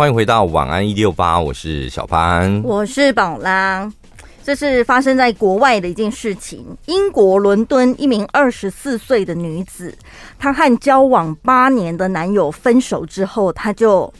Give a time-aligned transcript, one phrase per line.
[0.00, 3.92] 欢迎回到晚安一六八，我是小潘，我是宝拉。
[4.42, 6.64] 这是发生在国外的一件事情。
[6.86, 9.94] 英国伦敦一名二十四岁的女子，
[10.38, 14.10] 她和交往八年的男友分手之后，她就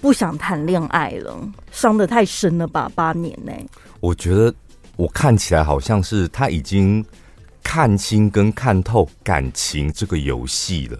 [0.00, 1.36] 不想谈恋爱了，
[1.70, 2.90] 伤得太深了吧？
[2.94, 3.52] 八年呢？
[4.00, 4.50] 我觉得
[4.96, 7.04] 我看起来好像是她已经
[7.62, 10.98] 看清跟看透感情这个游戏了，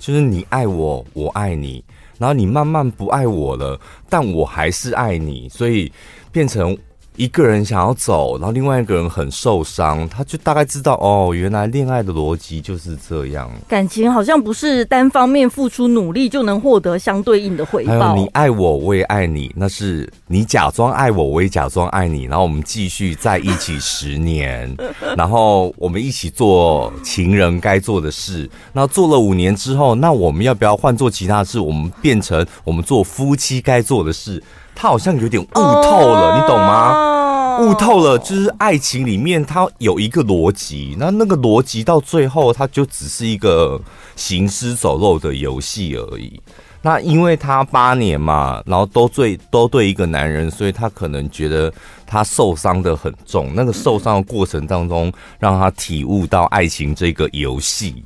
[0.00, 1.84] 就是你爱我，我爱你。
[2.20, 5.90] 然后你慢慢不爱我了，但我还是爱你，所以
[6.30, 6.78] 变成。
[7.16, 13.50] 一个人想要走，然后另外一个人很受伤，他就大概知道哦，原来恋爱的逻辑就是这样。
[13.68, 17.98] 感情好像不是单方面付出努力就能获得相对应的回报。
[17.98, 24.74] 还有你爱我，我也爱你，那是你假装爱我，我也假装爱你，然后我们继续在一起十年，
[25.18, 28.48] 然后我们一起做情人该做的事。
[28.72, 31.60] 那做了五年之后，那我们要不要换做其他事？
[31.60, 34.42] 我们变成我们做夫妻该做的事。
[34.80, 37.58] 他好像有点悟透了，你懂吗？
[37.60, 43.78] 悟透了，就是爱情里面它有一个逻辑，那那个逻辑到最后，它就只是一个
[44.16, 46.40] 行尸走肉的游戏而已。
[46.80, 51.70] 那因为他八年嘛，然后都对都对一个男人，所以他可能觉得
[52.06, 53.50] 他受伤的很重。
[53.54, 58.02] 那个受伤的过程当中，让他体悟到爱情这个游戏。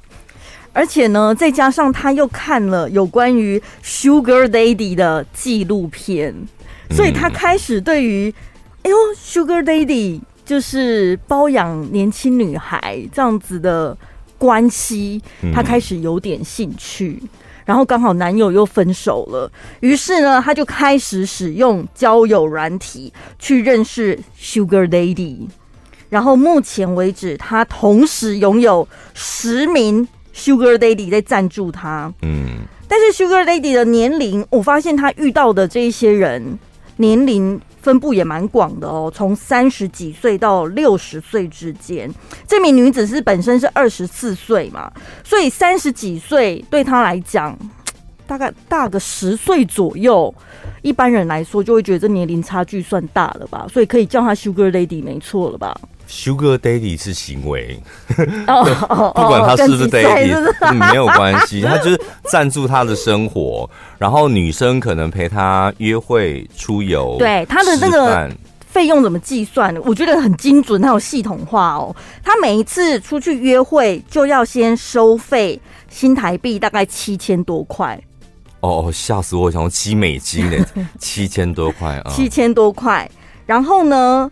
[0.73, 6.35] 而且呢，再加上他又看了有关于 Sugar Daddy 的纪录片。
[6.91, 8.33] 所以他开始对于，
[8.83, 13.97] 哎呦，Sugar Daddy 就是包养年轻女孩这样子的
[14.39, 15.23] 关系，
[15.55, 17.23] 他开始有点兴趣。
[17.65, 25.49] 然后刚好男友又分手了，于是呢，他就开始使用交友软体去认识 Sugar Daddy。
[26.11, 32.13] 然后目前为止，他同时拥有十名 Sugar Daddy 在赞助他。
[32.21, 36.59] 嗯，但是 Sugar Daddy 的年龄，我发现他遇到的这一些人。
[36.97, 42.09] 年龄分布也蛮广的哦，从三十几岁到六十岁之间。
[42.47, 44.93] 这名女子是本身是二十四岁嘛，
[45.23, 47.59] 所以三十几岁对她来讲，
[48.27, 50.33] 大概大个十岁左右。
[50.83, 55.75] 一般人来说就会觉得这年龄差距算大了吧，所以可以叫她 Sugar Lady 没错了吧
[56.09, 58.15] ？Sugar Daddy 是行为， 不
[59.27, 62.01] 管他是不是 Daddy，没有关系，他就是
[62.31, 68.31] 赞助他的生活，然后女生可能陪他约会、出游，对他的那个
[68.67, 69.75] 费用怎么计算？
[69.85, 71.95] 我觉得很精准，他有系统化哦。
[72.23, 78.01] 他每一次出去约会就要先收费新台币大概七千多块。
[78.61, 79.51] 哦，吓死我！
[79.51, 80.57] 想说七美金呢，
[80.99, 83.11] 七千多块啊，七千多块。
[83.47, 84.31] 然后呢？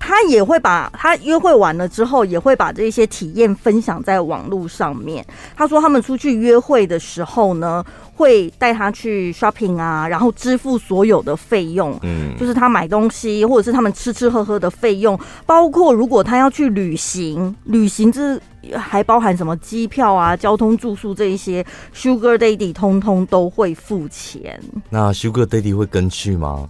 [0.00, 5.24] 他也会把他约会完了之后，也会把这些体验分享在网络上面。
[5.54, 7.84] 他说他们出去约会的时候呢，
[8.16, 18.40] 会带他去 shopping 啊，然后支付所有的费用，嗯，就是他买东西或者是他们吃吃喝喝的费用，包括如果他要去旅行，旅行这
[18.76, 24.60] 还包含什么机票啊、交通住宿这一些，Sugar Daddy 通通都会付钱。
[24.88, 26.68] 那 Sugar Daddy 会跟去吗？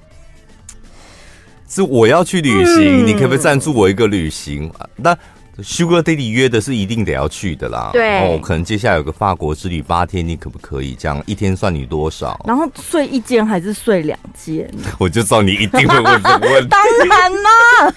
[1.71, 4.71] 是我要去旅行，嗯、你可不可以赞助我一个旅行？
[4.97, 5.17] 那
[5.63, 7.91] Sugar Daddy 约的是一定得要去的啦。
[7.93, 11.23] 对，哦，可能接下来有个法国之旅八天，你可不可以这样？
[11.27, 12.43] 一天算你多少？
[12.47, 14.69] 然后睡一间还是睡两间？
[14.99, 16.69] 我就知道你一定会问这个问题。
[16.71, 17.95] 当然啦，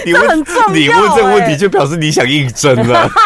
[0.04, 0.38] 你问
[0.74, 3.08] 你问这个问题就表示你想应征了。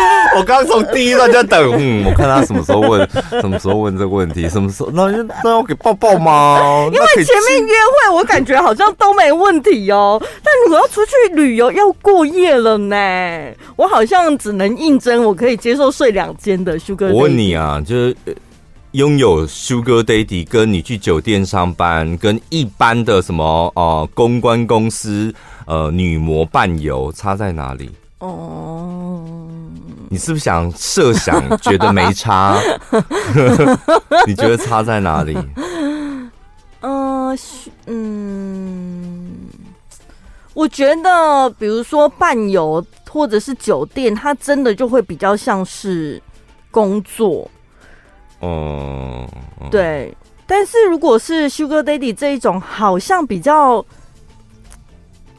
[0.36, 3.08] 我刚从第一段就在等，嗯，我看他什么时候问，
[3.40, 5.06] 什么时候问这个问题，什么时候那
[5.42, 6.58] 那要给抱抱吗？
[6.92, 12.96] 因为前面约会我感觉好像都没问题哦，但如果要出去旅游要过夜了呢，
[13.76, 17.12] 我好像只能应征我可以接受睡两间的 Sugar。
[17.12, 18.16] 我问你啊，就是
[18.92, 25.32] 拥有 Sugar Daddy 跟你去酒店上班，跟一般的什么呃公关公司
[25.66, 27.90] 呃女模伴游差在哪里？
[28.18, 29.39] 哦，
[30.12, 32.58] 你是不是想设想觉得没差？
[34.26, 35.38] 你觉得差在哪里？
[36.80, 37.32] 呃，
[37.86, 39.36] 嗯，
[40.52, 46.20] 我觉得，比如说伴游或者是酒店，它真的就会比较像是
[46.72, 47.48] 工作。
[48.40, 49.28] 哦，
[49.70, 50.12] 对。
[50.44, 53.84] 但是如果是 Sugar Daddy 这一种，好像比较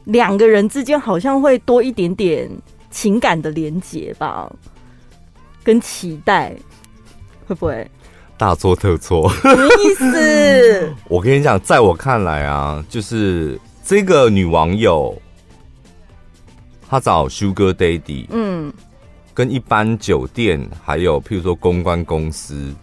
[0.06, 2.50] 两个人之间好像会多一点点。
[2.91, 4.51] 情感的连结吧，
[5.63, 6.53] 跟期待
[7.47, 7.89] 会不会
[8.38, 9.31] 大错特错？
[9.41, 10.93] 什么意思？
[11.09, 15.19] 我跟你讲，在我看来啊，就是这个女网友
[16.89, 18.73] 她找 Sugar Daddy，嗯，
[19.33, 22.73] 跟一般酒店还有譬如说公关公司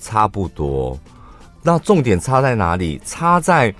[0.00, 0.98] 差不多。
[1.62, 3.00] 那重点差在哪里？
[3.04, 3.74] 差在，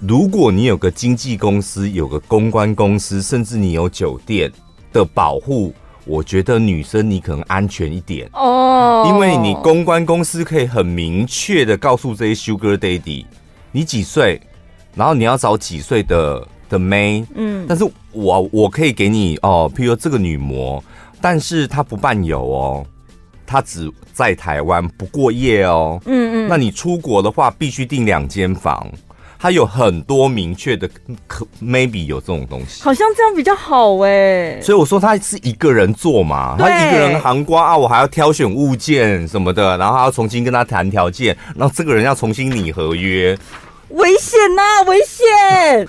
[0.00, 4.52] 如果你有个经纪公司，有个公关公司，甚至你有酒店
[4.92, 5.72] 的保护，
[6.04, 8.28] 我觉得女生你可能安全一点。
[8.32, 13.24] 哦，因为你公关公司可以很明确的告诉这些 Sugar Daddy，
[13.72, 14.40] 你几岁，
[14.94, 20.82] 然后你要找几岁的的妹，嗯，但是我我可以给你哦，譬如说这个女模，
[21.20, 22.86] 但是她不伴游哦。
[23.46, 28.88] 她只在台湾不过夜哦，嗯嗯，那你出国的话必须订两间房，
[29.42, 30.86] 他有很多明确的，
[31.26, 43.34] 可 maybe 有这种东西，好像这样比较好哎，所以我说他是一个人做嘛，他一个人航瓜啊，我还要挑选物件什么的，然后还要重新跟他谈条件，然后这个人要重新拟合约，
[43.88, 45.88] 危险呐，危险，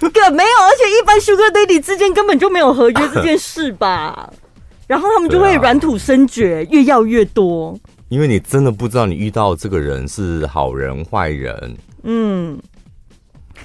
[0.00, 4.32] 更没有，而且一般 Sugar Daddy 之间根本就没有合约这件事吧。
[4.88, 7.78] 然后他们就会软土深掘，越要越多。
[8.08, 11.76] 因为你真的不知道你遇到这个人是好人坏人。
[12.02, 12.58] 嗯，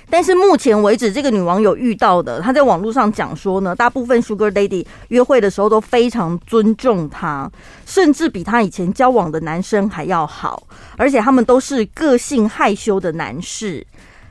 [0.09, 7.51] 但是目前为止，这个女网友遇到的，她在网络上讲说呢，大部分 Sugar Daddy 约会的时候都非常尊重她，
[7.85, 10.63] 甚至比她以前交往的男生还要好，
[10.97, 13.85] 而且他们都是个性害羞的男士，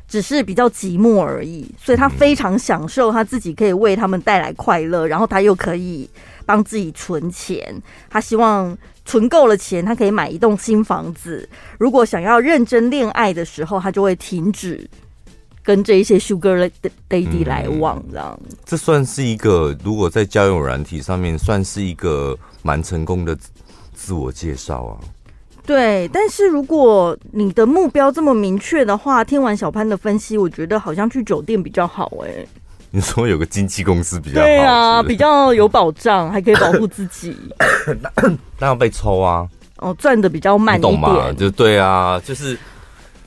[0.08, 1.70] 只是比较寂寞而已。
[1.76, 6.08] 所以她非常享受，她自己可以为他们带来快乐，然后她又可以。
[6.46, 11.46] 帮自己存钱，他希望存够了钱，他可以买一栋新房子。
[11.78, 14.88] 如果想要认真恋爱的时候，他就会停止
[15.62, 16.70] 跟这一些 Sugar
[17.08, 18.56] Daddy 来往，这样、嗯。
[18.64, 23.36] 这算是一个，如果在交友软体上面，算是一个蛮成功的
[23.92, 24.98] 自我介绍啊。
[25.66, 32.48] 对，但是如果你的目标这么明确的话，听完小潘的分析，我觉得好像去酒店比较好哎、欸。
[32.96, 37.36] 你说有个经纪公司比较好，对啊，比较有保障，还可以保护自己。
[38.58, 39.46] 那要被抽啊？
[39.76, 41.30] 哦，赚的比较慢一点，懂吗？
[41.36, 42.58] 就对啊，就是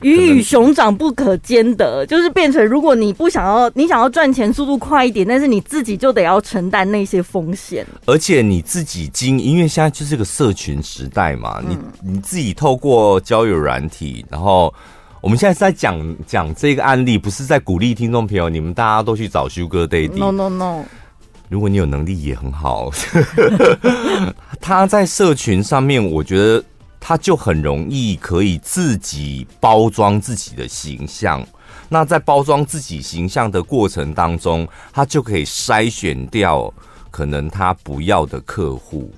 [0.01, 7.86] 鱼与熊掌不可兼得，就是变成如果你不想要，你想要赚钱速度快一点，但是你自己就得要承担那些风险。
[8.07, 14.74] 而且你自己经，因为现在就是个社群时代嘛，嗯、你你自己透过交友软体，然后。
[15.21, 20.18] 我们现在是在讲讲这个案例，不是在鼓励听众朋友，你们大家都去找 Sugar Daddy。
[20.18, 20.86] No No No，
[21.50, 22.89] 如果你有能力也很好。
[24.62, 26.63] 他在社群上面，我觉得
[27.01, 31.45] 他就很容易可以自己包装自己的形象。
[31.89, 36.74] 那在包装自己形象的过程当中，他就可以筛选掉
[37.12, 39.12] 可能他不要的客户。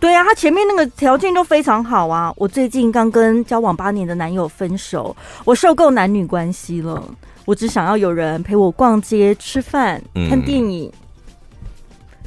[0.00, 2.32] 对啊，他前面那个条件都非常好啊。
[2.36, 5.14] 我最近刚跟交往八年的男友分手，
[5.44, 7.04] 我受够男女关系了，
[7.44, 10.90] 我只想要有人陪我逛街、吃饭、看电影，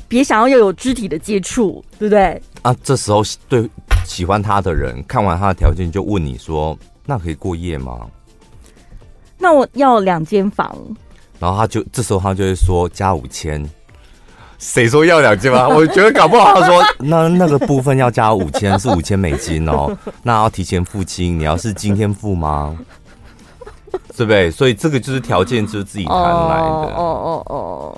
[0.07, 2.39] 别、嗯、想要又有肢体的接触，对不对？
[2.61, 3.67] 啊，这时候对
[4.05, 6.77] 喜欢他的人看完他的条件，就问你说
[7.07, 8.07] ：“那可以过夜吗？”
[9.39, 10.77] 那我要两间房，
[11.39, 13.67] 然后他就这时候他就会说加五千。
[14.59, 15.67] 谁说要两千吗？
[15.71, 19.95] 我觉得搞不好他说 那那个部分要加五千，是五千美金哦。
[20.23, 22.77] 那要提前付清，你要是今天付吗？
[24.15, 24.49] 对不对？
[24.49, 26.93] 所以这个就是条件，就是自己谈来的。
[26.95, 27.97] 哦哦哦，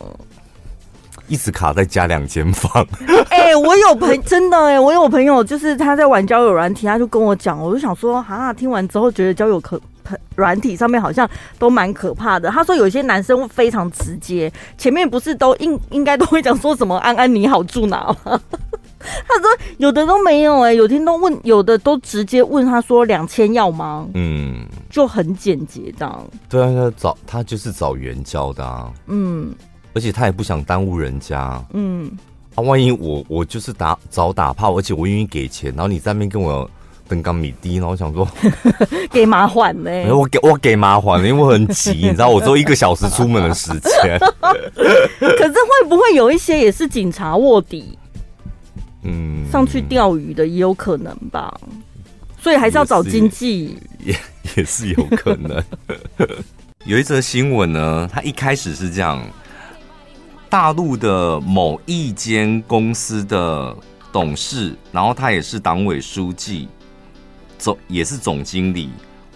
[1.28, 2.86] 一直卡在加两间房。
[3.30, 9.80] 哎、欸，我有朋真的哎、欸，我有朋友就是他在玩交友软体，他就跟我讲，我就想说啊，听完之后觉得交友可。
[10.36, 12.50] 软体上面好像都蛮可怕的。
[12.50, 18.42] 他说有些男生非常直接，前面不是都应应该都会讲说什么“安安你好，住哪”吗？
[19.00, 19.48] 他说
[19.78, 24.08] 有的都没有哎、欸，有天都问，有的都直接问他说两千要吗？
[24.16, 26.28] 嗯，就很简洁这样。
[26.50, 28.92] 对啊，他找他就是找援交的啊。
[29.06, 29.54] 嗯，
[29.94, 31.64] 而且他也不想耽误人家。
[31.74, 32.10] 嗯，
[32.56, 36.70] 啊，万一我我就是打找打炮，而且我愿意给钱，然后你在那边跟我。
[37.08, 38.28] 登高米低，然后我想说
[39.12, 44.20] 给麻烦呢， 我给我给麻烦了，因为我很急， 你知道，我只有一个小时出门的时间。
[45.20, 47.98] 可是会不会有一些也是警察卧底？
[49.04, 51.54] 嗯，上去钓鱼的也有可能吧，
[52.42, 54.16] 所以还是要找经济，也
[54.58, 55.64] 也是有可能。
[56.86, 59.24] 有一则新闻呢，他一开始是这样：
[60.50, 63.76] 大陆的某一间公司的
[64.12, 66.68] 董事，然后他也是党委书记。
[67.66, 68.92] 总也是总经理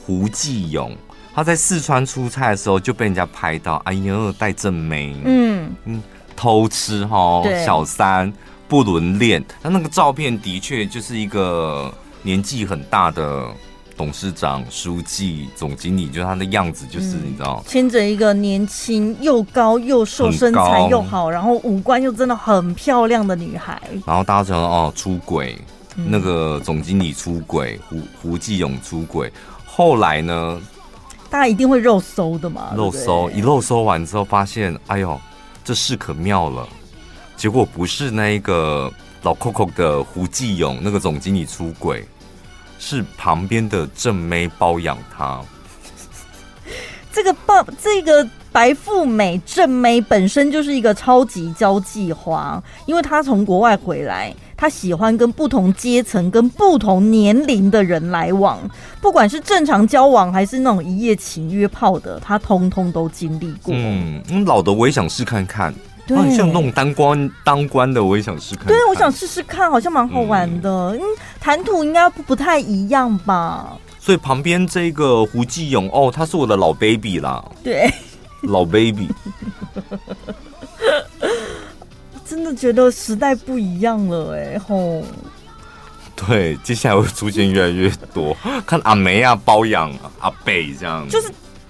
[0.05, 0.95] 胡继勇，
[1.33, 5.74] 他在四川出差的时候就被人家拍到，哎呦戴正妹，嗯。
[5.86, 6.03] 嗯
[6.36, 8.31] 偷吃哈，小三
[8.67, 13.48] 不伦恋，他那个照片的确就是一个年纪很大的
[13.98, 25.57] 董事长、书记、总经理，就他的样子就是、嗯、你知道，牵着一个年轻又高又瘦、身材又好，然后五官又真的很漂亮的女孩，然后大家讲哦出轨。
[26.08, 29.32] 那个总经理出轨，胡胡继勇出轨，
[29.65, 30.62] 后来呢，
[31.29, 35.20] 大家一定会肉搜的嘛，肉搜一肉搜完之后，发现哎呦，
[35.63, 36.68] 这事可妙了，
[37.36, 38.91] 结果不是那一个
[39.24, 42.06] 老 Coco 的胡继勇那个总经理出轨，
[42.77, 45.41] 是旁边的正妹包养他。
[47.12, 48.27] 这个包这个。
[48.51, 58.60] 白富美正妹本身就是一个超级交际花，因为她从国外回来，她喜欢跟不同阶层、跟不同年龄的人来往，
[59.00, 63.74] 不管是正常交往还是那种一夜情约炮的，他通通都经历过。
[63.74, 65.74] 嗯，老的我也想试看看，
[66.06, 68.68] 对，像那种当官当官的我也想试看看。
[68.68, 70.70] 对，我想试试看，好像蛮好玩的。
[70.89, 71.00] 嗯，
[71.39, 73.78] 谈吐应该不太一样吧？
[73.98, 77.42] 所以旁边这个胡继勇哦，他是我的老 baby 啦。
[77.63, 77.89] 对。
[78.44, 79.10] 老 baby，
[82.39, 85.03] 真的觉得时代不一样了哎吼！
[86.15, 88.34] 对，接下来会出现越来越多，
[88.65, 91.29] 看阿梅啊包养阿贝这样，就是。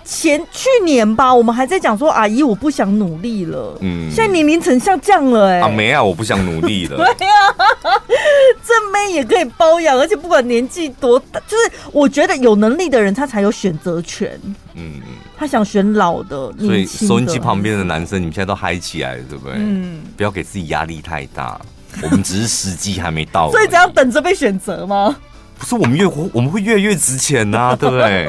[0.10, 7.64] 前去年吧，我们还在讲说阿姨我不想努力了，嗯，现在年龄层下降了，哎，啊没啊，我不想努力了， 对呀、啊，
[8.66, 14.32] 正妹也可以包养，而且不管年纪多大，就是我觉得有能力的人他才有选择权，
[14.74, 14.94] 嗯。
[14.96, 15.02] 嗯，
[15.38, 19.54] 他想选老的，所以收音机旁边的男生，你们现在都嗨起来了，对不对？
[19.58, 21.62] 嗯，不要给自己压力太大，
[22.02, 25.16] 我们只是时机还没到， 所以只要等着被选择吗？
[25.60, 28.28] 不是，我们越活我们会越来越值钱呐、啊，对不对？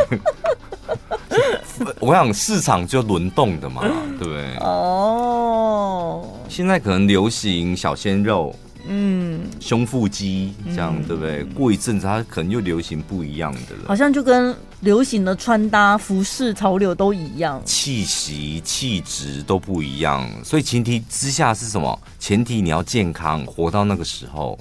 [2.01, 3.83] 我想市场就轮动的嘛，
[4.19, 4.57] 对不对？
[4.61, 8.55] 哦，现在可能流行小鲜肉，
[8.87, 11.45] 嗯，胸腹肌这样，对不对？
[11.45, 13.85] 过一阵子，它可能又流行不一样的了。
[13.89, 20.29] 好像就跟流行的穿搭、服饰潮流都一样，气息、气质都不一样。
[20.43, 21.99] 所以前提之下是什么？
[22.19, 24.59] 前提你要健康，活到那个时候，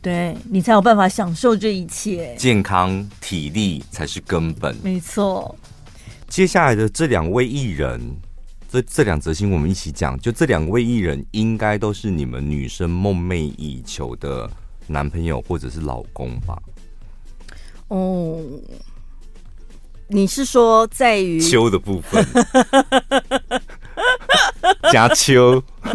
[0.00, 2.34] 对你才有办法享受这一切。
[2.36, 5.54] 健康、体力才是根本，没错。
[6.32, 8.00] 接下来的这两位艺人，
[8.66, 10.18] 这这两则新闻我们一起讲。
[10.18, 14.50] 就这两位艺人，应该都是你们女生梦寐以求的
[14.86, 16.58] 男朋友或者是老公吧？
[17.88, 18.42] 哦，
[20.08, 22.26] 你是说在于 秋的部分？
[24.92, 25.62] 加秋，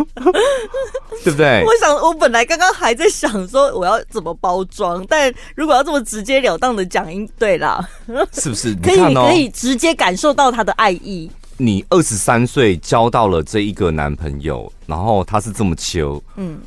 [1.24, 1.64] 对不对？
[1.66, 7.80] 我想，我本来刚刚还在想说我要怎么包装，但如果要这么直截了当的讲，应对啦，
[8.34, 8.76] 是不是？
[8.76, 11.30] 可以，可以直接感受到他的爱意。
[11.58, 16.60] 你二十三岁交到了这一个男朋友，然后他是这么秋，嗯。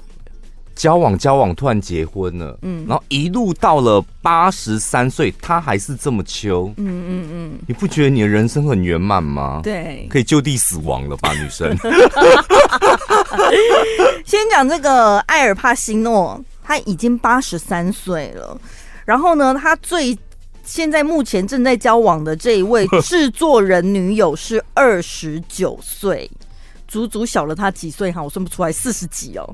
[0.81, 9.61] 交往交往，突然结婚了，嗯，然后一路到了八十三岁，他还是这么秋，嗯嗯嗯，你不觉得你的人生很圆满吗？
[9.63, 11.77] 对，可以就地死亡了吧，女生。
[14.25, 18.59] 先讲这个艾尔帕西诺，他已经八十三岁了，
[19.05, 20.19] 然后呢，他最
[20.65, 26.31] 现在目前正在交往的这一位 制作人女友是二十九岁，
[26.89, 29.47] 足足小了他几岁哈，我算不出来，四十几哦。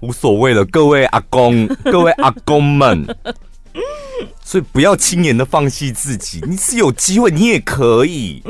[0.00, 3.06] 无所谓了，各位阿公， 各位阿公们，
[4.42, 8.42] 所以不要轻言的放弃自己，你是有机会，你也可以。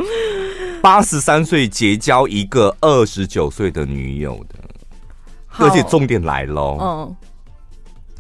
[0.83, 4.55] 八十三岁结交一个二十九岁的女友的，
[5.59, 7.17] 而且重点来喽，嗯，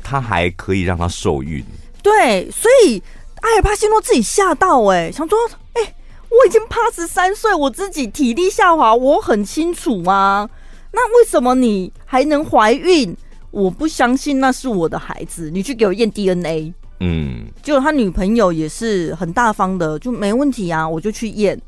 [0.02, 1.64] 他还可以让他受孕，
[2.02, 3.00] 对，所以
[3.42, 5.38] 艾尔帕西诺自己吓到哎、欸，想说，
[5.75, 5.95] 哎、欸，
[6.28, 10.49] 我已经八十三岁，我自己体力下滑，我很清楚啊。
[10.93, 13.16] 那为什么你还能怀孕？
[13.50, 15.50] 我不相信那是我的孩子。
[15.50, 16.73] 你去给我验 DNA。
[17.00, 21.61] 嗯，结果他女朋友也是很大方的，就没问题啊，我就去验，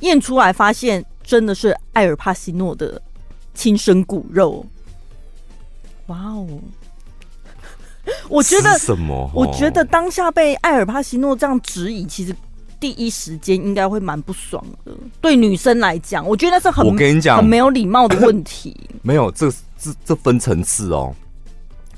[0.00, 3.00] 验出来发现真的是艾尔帕西诺的
[3.54, 4.64] 亲生骨肉。
[6.06, 6.46] 哇哦！
[8.28, 9.30] 我觉得什么？
[9.34, 12.34] 我觉得当下被艾尔帕西诺这样质疑，其实。
[12.80, 18.74] 第一时间应该会蛮不爽的，对女生来讲，我觉得那是很我跟你讲很没有礼貌的问题。
[19.02, 21.14] 没有，这这这分层次哦。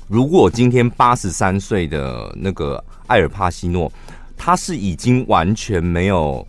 [0.09, 3.91] 如果今天八十三岁的那个艾尔帕西诺，
[4.37, 6.45] 他是已经完全没有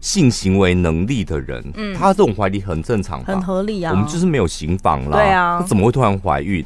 [0.00, 3.90] 性行为能力的人，嗯，他这种怀疑很正常，很合理啊。
[3.90, 6.64] 我们就是没有行房啦，对啊，他怎么会突然怀孕？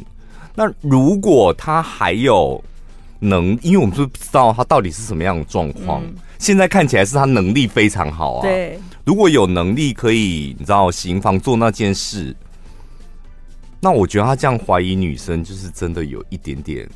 [0.55, 2.63] 那如果他还有
[3.21, 6.03] 能，因为我们是不知道他到底是什么样的状况。
[6.05, 8.41] 嗯现在看起来是他能力非常好啊。
[8.41, 12.35] 对，如果有能力可以，你知道，行房做那件事，
[13.79, 16.89] 那我觉得他这样怀疑女生，就是真的有一点点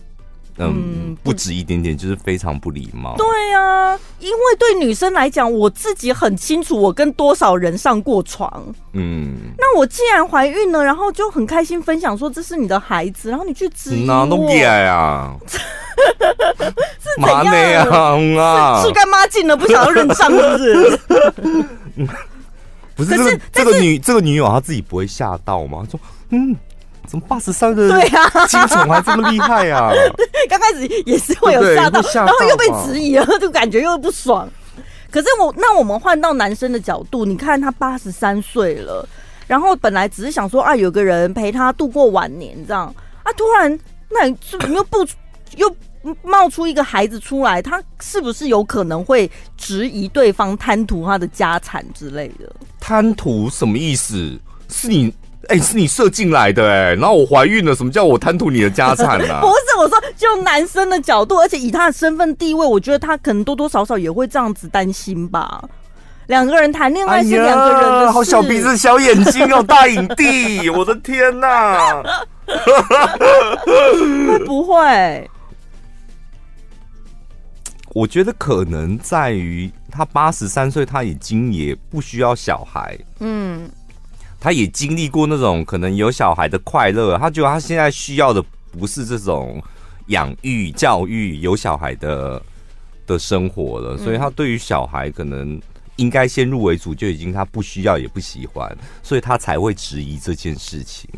[0.56, 3.16] 嗯，不止一点点，就是非常不礼貌。
[3.16, 8.64] 对啊，因为对女生来讲，我自己很清楚我跟多少人上过床。
[8.92, 15.58] 嗯，那我既然怀孕了，然后就很开心分享说这是你的孩子，然后你去质疑我，都改 啊，是
[17.20, 17.28] 怎
[17.72, 18.80] 样啊？
[18.84, 21.00] 是干妈进了，不想要认账，是不是？
[22.94, 25.84] 不是，这个这个女这个女友她自己不会吓到吗？
[25.90, 25.98] 说
[26.30, 26.56] 嗯。
[27.14, 29.92] 怎么八十三的对啊，精虫还这么厉害啊？
[30.50, 34.50] 刚开始也是会有吓到，然后又被质疑了，就感觉又不爽。
[35.12, 39.08] 可是我那我们换到男生的角度，你看他八十三岁了，
[39.46, 42.92] 然后本来只是想说啊，有个人陪他度过晚年这样
[43.22, 43.78] 啊，突然
[44.10, 44.26] 那
[44.74, 45.06] 又不
[45.56, 45.72] 又
[46.24, 52.52] 冒出一个孩子出来，他是不是有可能会质疑对方贪图他的家产之类的？
[52.80, 54.36] 贪图什么意思？
[54.68, 55.14] 是你？
[55.48, 59.40] 哎、欸，是你射进来的哎、欸，然后我怀孕了，什么叫我贪图你的家产呢、啊？
[59.42, 65.62] 不是，我说就男生的角度，而且以他的身份地位，我觉得他可能多多少少也会这样子担心吧。
[66.26, 72.02] 两个人谈恋爱是两个人的事、哎、好小鼻子小眼睛哦，大影帝，我的天哪、啊！
[74.26, 75.30] 会不会？
[77.94, 82.98] 我觉得可能在于他八十三岁，他已经也不需要小孩。
[83.20, 83.68] 嗯。
[84.44, 88.44] 他也经历过那种可能有小孩的快乐，他觉得他现在需要的
[88.78, 89.58] 不是这种
[90.08, 92.42] 养育、教育、有小孩的
[93.06, 95.58] 的生活了，所以他对于小孩可能
[95.96, 98.70] 应该先入为主就已经他不需要也不喜欢，
[99.02, 101.08] 所以他才会质疑这件事情。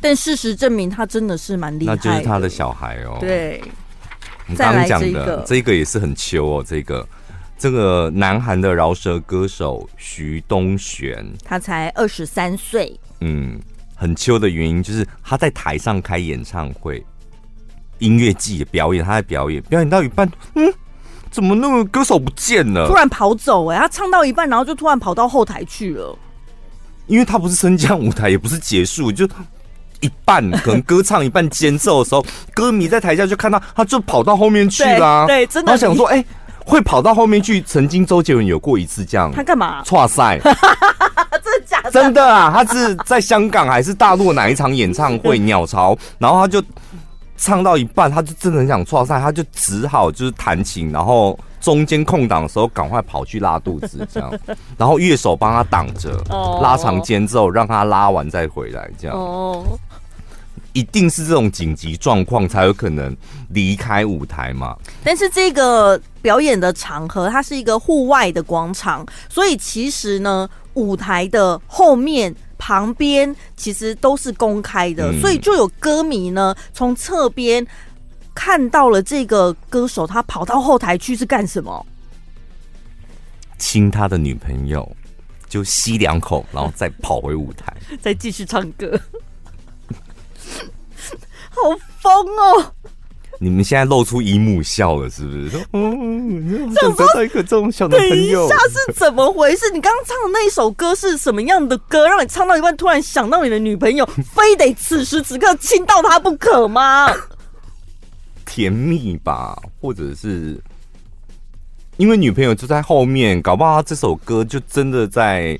[0.00, 3.18] 但事实证明，他真的是蛮厉害的，那就是他的小孩哦。
[3.20, 3.62] 对，
[4.48, 7.06] 你刚刚讲的这个也是很秋哦，这个。
[7.60, 12.98] 这个南韩的饶舌歌手徐东玄，他才二十三岁。
[13.20, 13.60] 嗯，
[13.94, 17.04] 很秋的原因就是他在台上开演唱会，
[17.98, 20.72] 音乐季表演，他在表演，表演到一半，嗯，
[21.30, 22.88] 怎么那个歌手不见了？
[22.88, 26.18] 突然跑走哎、欸，他唱到一半，然后就突然跑到后台去了。
[27.08, 29.28] 因为他不是升降舞台，也不是结束，就
[30.00, 32.24] 一半，可能歌唱一半间奏的时候，
[32.54, 35.26] 歌迷在台下就看到他，就跑到后面去啦。
[35.26, 35.72] 对，真的。
[35.72, 36.26] 他想说，哎、欸。
[36.64, 37.60] 会跑到后面去。
[37.62, 39.82] 曾经周杰伦有过一次这样，他干嘛？
[39.84, 41.90] 挫赛， 真的假的？
[41.90, 42.50] 真的啊！
[42.52, 45.38] 他是在香港还是大陆哪一场演唱会？
[45.38, 46.62] 鸟巢，然后他就
[47.36, 54.32] 唱到一半，他就真的很想挫赛，他就只好就是弹琴，然后中间空档的时候赶快跑去拉肚子，这样，
[54.76, 56.10] 然后乐手帮他挡着，
[56.60, 59.16] 拉长间奏，让他拉完再回来，这样。
[60.72, 63.16] 一定是这种紧急状况才有可能
[63.50, 64.76] 离开舞台嘛？
[65.02, 77.66] 但是这个表演的场合，它是一个户外的广场，所以其实呢，舞台的后面、旁边其实都是公开的，嗯、所以就有歌迷呢从侧边
[78.34, 81.84] 看到了这个歌手，他跑到后台去是干什么？
[83.58, 84.90] 亲他的女朋友，
[85.48, 88.98] 就吸两口，然后再跑回舞台， 再继续唱歌。
[91.62, 92.72] 好疯哦！
[93.42, 95.48] 你们现在露出姨母笑了，是不是？
[95.48, 99.70] 说， 嗯，想得到一个这种小男朋友，等一下是怎么回事？
[99.72, 102.06] 你刚刚唱的那一首歌是什么样的歌？
[102.06, 107.10] 让你唱到一半突然想到你的女朋友，非得此时此刻亲到她不可吗？
[108.44, 110.60] 甜蜜吧，或者是
[111.96, 115.58] 因为女朋友就在后面，搞不好这首歌就真的在。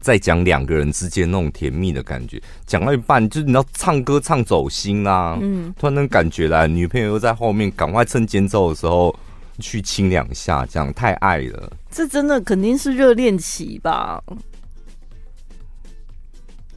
[0.00, 9.14] 在讲两个人之间那种甜蜜的感觉，讲到一半就是你要唱歌唱走心啊，嗯，突然那感觉来，女朋友又在后面，赶快趁间奏的时候
[9.58, 11.70] 去亲两下，这样太爱了。
[11.90, 14.22] 这真的肯定是热恋期吧？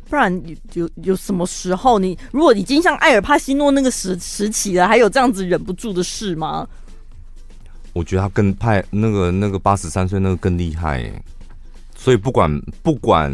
[0.10, 6.68] 不然有有有什么时候你如果已经像艾尔帕西诺那个时时期了，还有这样子忍不住的事吗？
[7.94, 11.24] 我觉得他更派那个那个八十三岁那个更厉害欸。
[12.04, 13.34] 所以不管不管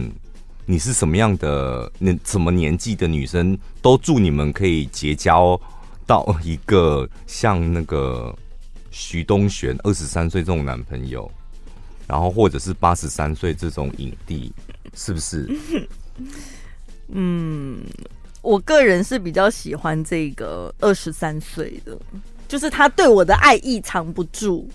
[0.67, 5.59] 你是什么样的年什么年纪的女生，都祝你们可以结交
[6.05, 8.31] 到一个像那个
[8.91, 11.27] 徐东玄二十三岁这种男朋友，
[12.05, 14.53] 然后或者是八十三岁这种影帝，
[14.93, 15.49] 是不是？
[17.09, 17.81] 嗯，
[18.43, 21.97] 我个人是比较喜欢这个二十三岁的，
[22.47, 24.69] 就是他对我的爱意藏不住。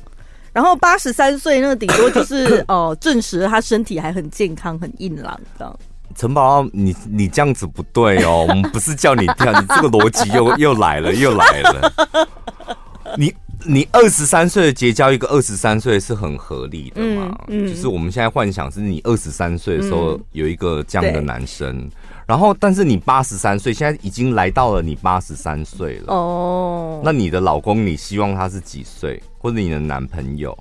[0.55, 5.79] 然后八十三岁，那个顶多就是 哦，证实他身体还很健康、很硬朗的。
[6.17, 11.93] 陈宝，你你这样子不对哦， 我们不是叫你跳，你这个逻辑又 又来了，又来了。
[13.19, 13.35] 你
[13.67, 17.37] 你二十三岁的结交一个二十三岁是很合理的嘛？
[17.49, 21.91] 嗯，嗯，就是我们现在幻想是你二十三岁的时候有一个这样的男生，
[22.27, 26.15] 然后，但是你八十三岁，现在已经来到了你八十三岁了。
[26.15, 29.23] 哦，那你的老公，你希望他是几岁？
[29.39, 30.57] 或者你的男朋友？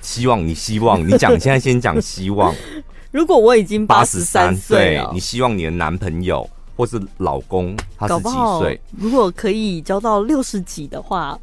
[0.00, 2.54] 希望你希望你讲，现在先讲希望。
[3.12, 8.80] 如果我已经八十三岁，你希望你的男朋友或是老公他是几岁？
[8.96, 11.38] 如果可以交到六十几的话，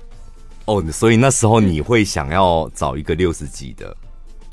[0.66, 3.96] 哦，所以那时候你会想要找一个六十几的？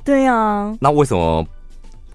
[0.05, 0.77] 对啊。
[0.79, 1.45] 那为什么？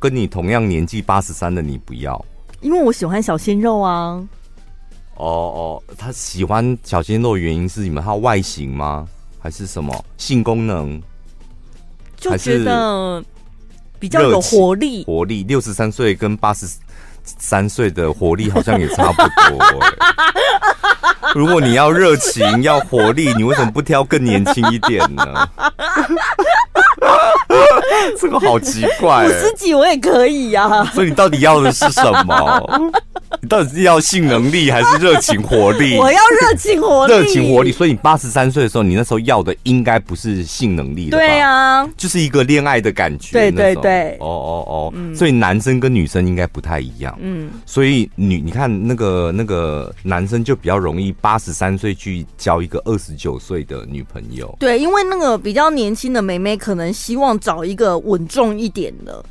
[0.02, 2.26] 跟你同样年纪八十三的你不要，
[2.62, 4.20] 因为我喜欢小鲜肉啊。
[5.16, 9.08] 哦哦，他喜欢小鲜肉的原因是你们他外形吗？
[9.40, 11.00] 还是什么性功能？
[12.18, 13.24] 就觉得
[14.00, 15.04] 比较有活力。
[15.06, 16.68] 活力，六十三岁跟八十
[17.24, 19.92] 三岁的活力 好像也差不多欸。
[21.36, 25.48] 如果你要热情要活力，你为什么不挑更年轻一点呢？
[28.20, 30.86] 这个好奇怪，欸，五十几我也可以呀，啊。
[30.94, 32.92] 所以你到底要的是什么？
[33.42, 35.98] 你到底是要性能力还是热情活力？
[35.98, 37.72] 我要热情活力，热情活力。
[37.72, 41.10] 所以你八十三岁的时候，你那时候要的应该不是性能力？
[41.10, 43.32] 对啊，就是一个恋爱的感觉。
[43.32, 47.18] 对对对，哦哦哦，所以男生跟女生应该不太一样。
[47.22, 54.54] 嗯，所以女，你看那个那个男生就比较容易八十三岁去交一个二十九岁的女朋友。
[54.60, 59.21] 对，因为那个比较年轻的妹妹可能希望找一个稳重一点的。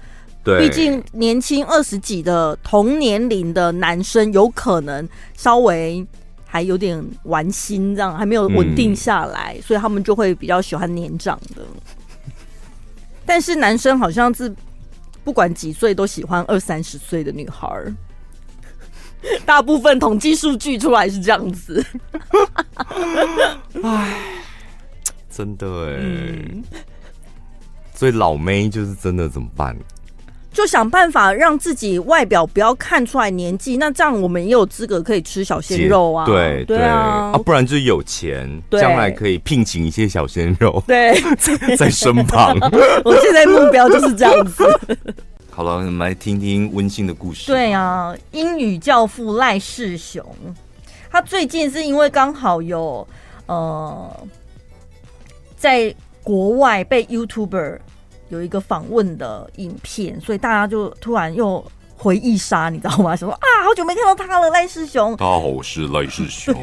[0.44, 6.06] 对，毕竟年轻二十几的同年龄的男生，有可能稍微
[6.46, 11.62] 还有点玩心，这样还没有稳定下来，嗯，所以他们就会比较喜欢年长的。
[13.26, 14.52] 但是男生好像是
[15.22, 17.94] 不管几岁都喜欢二三十岁的女孩儿，
[19.44, 21.84] 大部分统计数据出来是这样子。
[23.82, 24.20] 哎，
[25.30, 26.64] 真的哎，嗯，
[28.00, 29.76] 所以老妹就是真的怎么办？
[30.50, 36.24] 就想办法让自己外表不要看出来年纪，那这样我们也有资格可以吃小鲜肉啊！
[36.24, 42.56] 对对啊，啊，不然就是有钱，将来可以聘请一些小鲜肉，对，在 在身旁。
[43.04, 44.64] 我现在目标就是这样子。
[45.52, 47.48] 好了，我们来听听温馨的故事。
[47.52, 50.24] 对啊，英语教父赖世雄，
[51.10, 53.06] 他最近是因为刚好有
[53.44, 54.26] 呃，
[55.58, 57.78] 在国外被 YouTuber。
[58.30, 61.62] 有一个访问的影片，所以大家就突然又
[61.96, 63.14] 回忆杀，你知道吗？
[63.14, 65.14] 什么啊，好久没看到他了，赖世雄。
[65.16, 66.54] 大家好，我是赖世雄。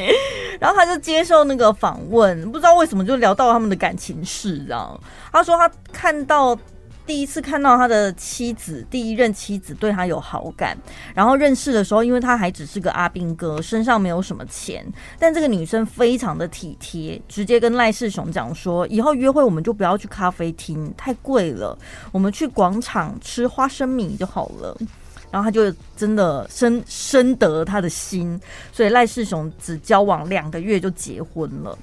[0.58, 5.00] 然后他就接受那个访问，不知道为什么就聊到他们的感情事，这样。
[5.30, 6.58] 他说他看到。
[7.06, 10.76] 第一次看到他的妻子，第一任妻子对他有好感，
[11.14, 14.84] 然后认识的时候，因为他还只是个阿兵哥，身上没有什么钱，
[15.18, 21.78] 但这个女生非常的体贴，直接跟赖世雄讲说，以后约会我们就不要去咖啡厅，太贵了，
[22.10, 24.76] 我们去广场吃花生米就好了。
[25.30, 28.40] 然后他就真的深深得他的心，
[28.72, 31.76] 所以赖世雄只交往两个月就结婚了，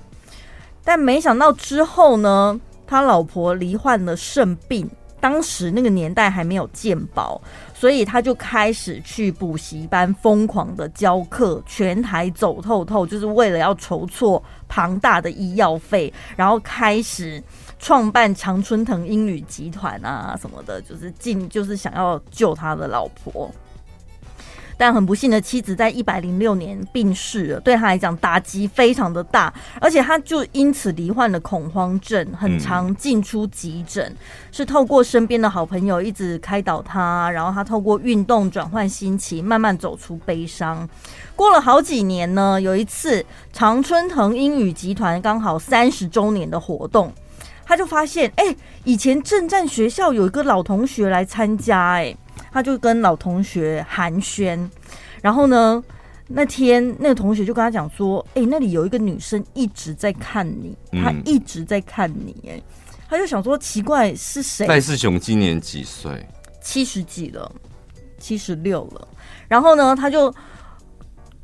[0.83, 4.89] 但没想到之后呢，他老婆罹患了肾病。
[5.23, 7.41] 当时那个年代还没有健保，
[7.73, 17.41] 所以他就开始去补习班疯狂的教课，全台走透透，就是为了要筹措庞大的医药费，然后开始
[17.79, 23.49] 创办常春藤英语集团啊什么的，就是进就是想要救他的老婆。
[24.77, 34.17] 但很不幸的妻子在一百零六年病逝了，对他来讲打击非常的大，而且他就因此罹患了恐慌症，很常进出急诊，嗯，
[34.51, 40.87] 是透过身边的好朋友一直开导他，然后他透过运动转换心情，慢慢走出悲伤。
[41.35, 47.11] 过了好几年呢，有一次常春藤英语集团刚好三十周年的活动，
[47.65, 52.15] 他就发现，哎，以前正战学校有一个老同学来参加，哎。
[52.51, 54.59] 他就跟老同学寒暄，
[55.21, 55.83] 然后呢，
[56.27, 62.61] 那天那个同学就跟他讲说：“哎、欸，那里有一个女生一直在看你，她一直在看你。”哎，
[63.09, 64.67] 他就想说奇怪是谁？
[64.67, 66.25] 戴世雄今年几岁？
[66.61, 67.51] 七十几了，
[68.17, 69.07] 七十六了。
[69.47, 70.33] 然后呢，他就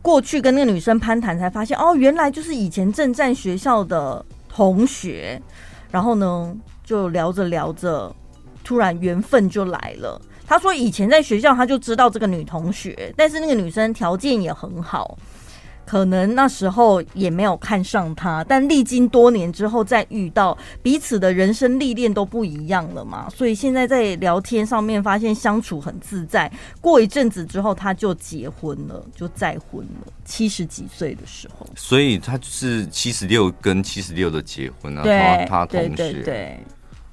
[0.02, 5.42] 过去跟那个女生攀谈，才发现哦，原来就是以前正战学校的同学。
[5.92, 8.16] 然后呢，就聊着聊着，
[8.64, 10.22] 突然缘分就来了。
[10.50, 15.16] 他说以前在学校他就知道这个女同学，但是那个女生条件也很好，
[15.86, 18.44] 可能那时候也没有看上她。
[18.50, 26.52] 但历经多年之后再遇到，彼此的人生历练都不一样了嘛，所以现在在聊天上面发现相处很自在。
[26.82, 31.68] 过一阵子之后他就结婚了，就再婚了，七十几岁的时候。
[31.76, 35.96] 所以他是七十六跟七十六的结婚啊，他，他同学。
[35.96, 36.60] 对对对。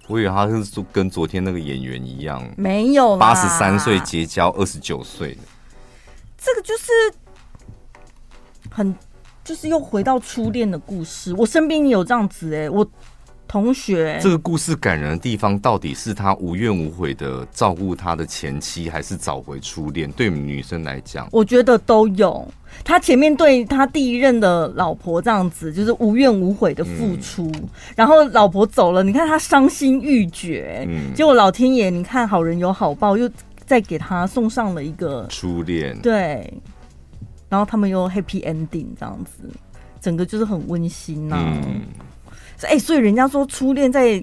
[0.08, 5.40] 我以为他是跟昨天那个演员一样，没有八十三岁结交二十九岁的，
[6.38, 6.92] 这个就是
[8.70, 8.94] 很
[9.42, 11.34] 就是又回到初恋的故事。
[11.34, 12.88] 我身边也有这样子哎、欸，我
[13.48, 14.18] 同学。
[14.22, 20.10] 这个故事感人的地方，到底是他无怨无悔的照顾他的前妻，还是找回初恋？
[20.12, 22.46] 对女生来讲，我觉得都有。
[22.84, 33.30] 他前面对他第一任的老婆这样子，就是无怨无悔的付出，嗯、然后老婆走了，你看他伤心欲绝，嗯，结果老天爷，你看好人有好报，又
[33.64, 36.52] 再给他送上了一个初恋，对，
[37.48, 39.48] 然后他们又 happy ending 这样子，
[39.98, 41.80] 整个就是很温馨呐、啊，嗯，
[42.62, 44.22] 哎、欸，所以人家说初恋在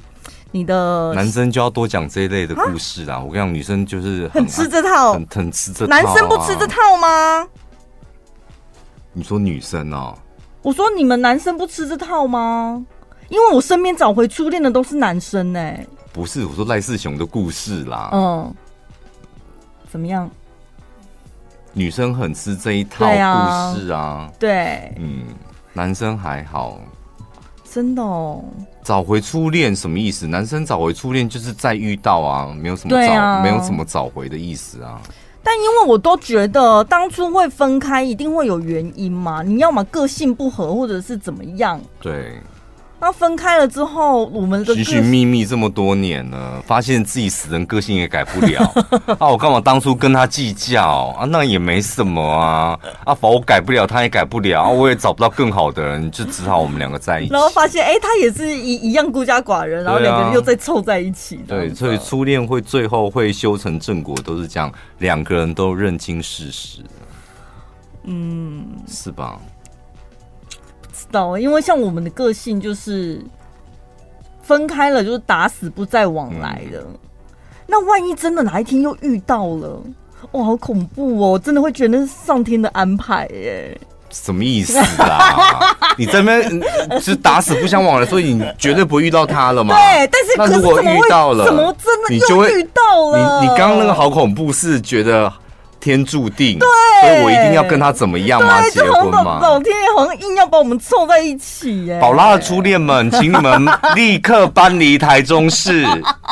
[0.52, 3.20] 你的男生就要多讲这一类的故事啦。
[3.20, 7.48] 我跟你讲，女生就是很，很吃这套，很很吃这套、啊，男生不吃这套吗？
[9.12, 10.18] 你说女生哦？
[10.62, 12.84] 我说你们男生不吃这套吗？
[13.30, 15.74] 因为我身边找回初恋的都是男生呢。
[16.12, 18.10] 不是，我说赖世雄的故事啦。
[18.14, 18.54] 嗯，
[19.90, 20.30] 怎么样？
[21.74, 24.30] 女生很吃这一套故事啊。
[24.38, 25.24] 对，嗯，
[25.74, 26.80] 男生还好。
[27.74, 28.44] 真的哦。
[28.84, 30.28] 找回初恋什么意思？
[30.28, 35.02] 男生找回初恋就是再遇到啊，没有什么找，啊、没有什么找回的意思啊。
[35.42, 41.82] 但因为我都觉得当初会分开一定会有原因嘛，你要么个性不合，或者是怎么样？
[42.00, 42.38] 对。
[43.04, 48.62] 那分开了之后，我们的寻寻觅觅这么多年了，发现自己死人个性也改不了
[49.20, 49.28] 啊！
[49.28, 51.26] 我干嘛当初跟他计较啊？
[51.26, 52.80] 那也没什么啊！
[53.04, 57.34] 啊，反正我改不了，他也改不了，啊，我也找不到更好的人，就只好我们两个在一起。
[57.34, 61.42] 然后发现，哎、欸，他也是一一样孤家寡人，然后两个人又再凑在一起。
[61.46, 66.80] 对，对，所以初恋会最后会修成正果，都是这样，两个人都认清事实。
[68.06, 69.38] 嗯，是吧？
[71.40, 73.22] 因为像我们的个性就是
[74.42, 76.80] 分开了，就是打死不再往来的。
[76.80, 76.98] 嗯、
[77.68, 79.82] 那万一真的哪一天又遇到了，
[80.32, 81.40] 哇，好恐怖哦！
[81.40, 83.80] 真的会觉得那是上天的安排耶。
[84.10, 85.76] 什么意思啊？
[85.98, 86.62] 你这边
[87.02, 89.76] 是打死不相往来，所以你绝对不会遇到他了嘛？
[89.76, 93.42] 对，但是那如果遇到了，怎么真的你就会遇到了？
[93.42, 95.32] 你你刚刚那个好恐怖，是觉得？
[95.84, 96.68] 天注定，对，
[97.02, 98.62] 所以我一定要跟他怎么样吗？
[98.72, 99.40] 结婚吗？
[99.42, 102.00] 老天爷好像硬要把我们凑在一起耶！
[102.00, 105.86] 宝拉的初恋们，请你们立刻搬离台中市，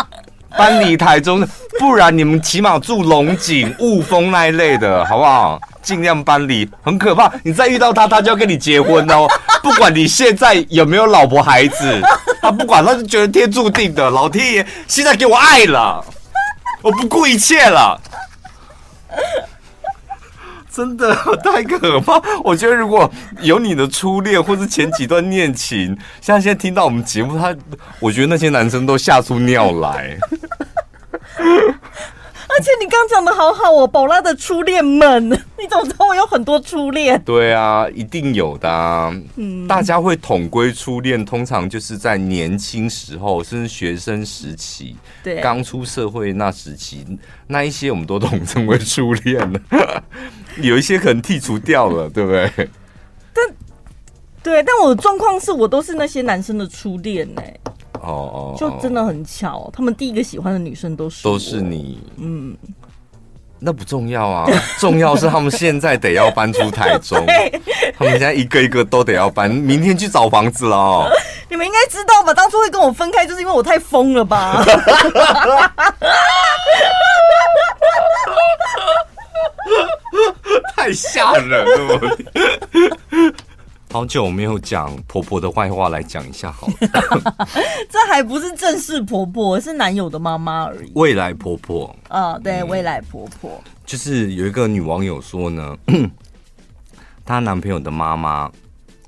[0.58, 1.46] 搬离台中，
[1.78, 5.60] 不然你们起码住龙井、雾峰那一类的，好不好？
[5.82, 7.30] 尽量搬离，很可怕。
[7.44, 9.28] 你再遇到他，他就要跟你结婚哦。
[9.62, 12.02] 不管你现在有没有老婆孩子，
[12.42, 14.10] 他不管，他就觉得天注定的。
[14.10, 16.02] 老天爷现在给我爱了，
[16.82, 18.00] 我不顾一切了。
[20.72, 22.22] 真的太可怕！
[22.44, 27.54] 我觉得如果有你的初恋或是前几段恋情，像现在听到我们节目，他
[28.00, 30.18] 我觉得那些男生都吓出尿来。
[32.54, 37.22] 而且你刚讲的好好哦，宝拉的初恋们，你怎么知道我有很多初恋？
[37.24, 39.14] 对啊，一定有的啊。
[39.38, 47.06] 嗯，大家会统归初恋，通常就是在年轻时候，甚至学生时期，对，刚出社会那时期，
[47.48, 49.60] 那一些我们都统称为初恋了。
[50.62, 52.70] 有一些可能剔除掉了，对不对？
[53.34, 53.46] 但
[54.44, 57.42] 对，但我的状况是我都是那些男生的初恋呢。
[58.02, 62.58] 哦哦，就真的很巧，他们第一个喜欢的女生都是都是你，嗯，
[63.60, 64.48] 那不重要啊，
[64.80, 67.24] 重要是他们现在得要搬出台中，
[67.98, 71.10] 他们现在一个一个都得要搬，明天去找房子了哦。
[71.50, 72.34] 你们应该知道吧？
[72.34, 74.64] 当初会跟我分开，就是因为我太疯了吧？
[80.76, 82.18] 太吓人了！
[83.92, 86.74] 好久没有讲婆婆的坏话，来讲一下好了。
[87.92, 90.92] 这还不是正式婆婆，是男友的妈妈而已。
[90.96, 93.62] 未来婆婆啊、哦，对，未来婆婆。
[93.86, 95.78] 就是有一个女网友说呢，
[97.26, 98.50] 她男朋友的妈妈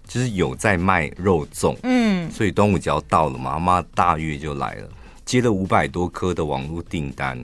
[0.06, 4.90] 就是有在卖肉粽，嗯，所以端午节要到了嘛，妈妈大月就来了，
[5.24, 7.40] 接了五百多颗的网络订单，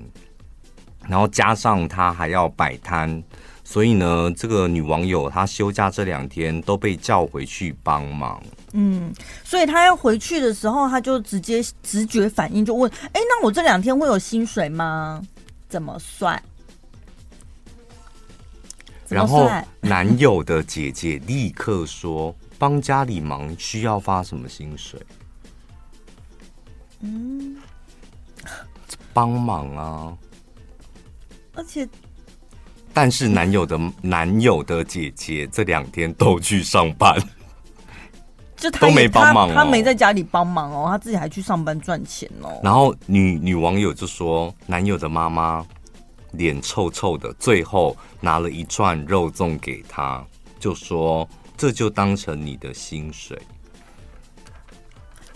[1.08, 3.24] 然后加上她还要摆摊。
[3.72, 8.42] 所以呢，这个女网友她休假这两天都被叫回去帮忙。
[8.74, 15.22] 嗯，所以她要回去的时候，她就直接直觉反应就问：“哎，那我这两天会有薪水吗？
[15.68, 16.42] 怎么算？”
[19.08, 19.48] 然后
[19.82, 25.00] 男友的姐姐立刻说：“帮家里忙需要发什么薪水？”
[27.02, 27.56] 嗯，
[29.14, 30.18] 帮忙啊，
[31.54, 31.88] 而且。
[33.02, 37.18] 但是男友的男友的姐姐这两天都去上班，
[38.58, 42.60] 就他都没帮忙哦他，他没在家里帮忙哦，他自己还去上班赚钱哦。
[42.62, 45.66] 然后女女网友就说，男友的妈妈
[46.34, 50.22] 脸臭臭的，最后拿了一串肉粽给他，
[50.60, 53.42] 就说这就当成你的薪水。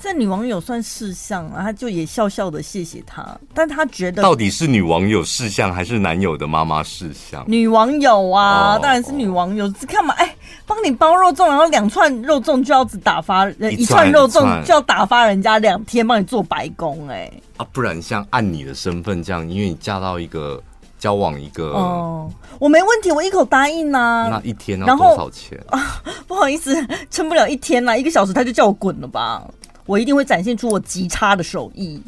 [0.04, 7.42] 这女网友算识相啊，他就也笑笑的谢谢他，但他觉得到底是女网友识相还是男友的妈妈识相？
[7.48, 9.66] 女网友啊，哦、当然是女网友。
[9.80, 10.13] 这干嘛？
[10.16, 10.36] 哎，
[10.66, 17.44] 帮你包肉粽，然后两串肉粽就要只打发一串，一串肉粽就要打发人家两天，帮你做白工哎、欸。
[17.56, 20.62] 啊，不然像按你的身份这样，因为你嫁到一个
[21.00, 24.28] 交往一个哦，我没问题，我一口答应呐、啊。
[24.32, 26.04] 那一天要多少钱啊？
[26.28, 26.76] 不好意思，
[27.10, 29.42] 撑不了一天啦，一个小时他就叫我滚了吧。
[29.86, 32.02] 我一定会展现出我极差的手艺，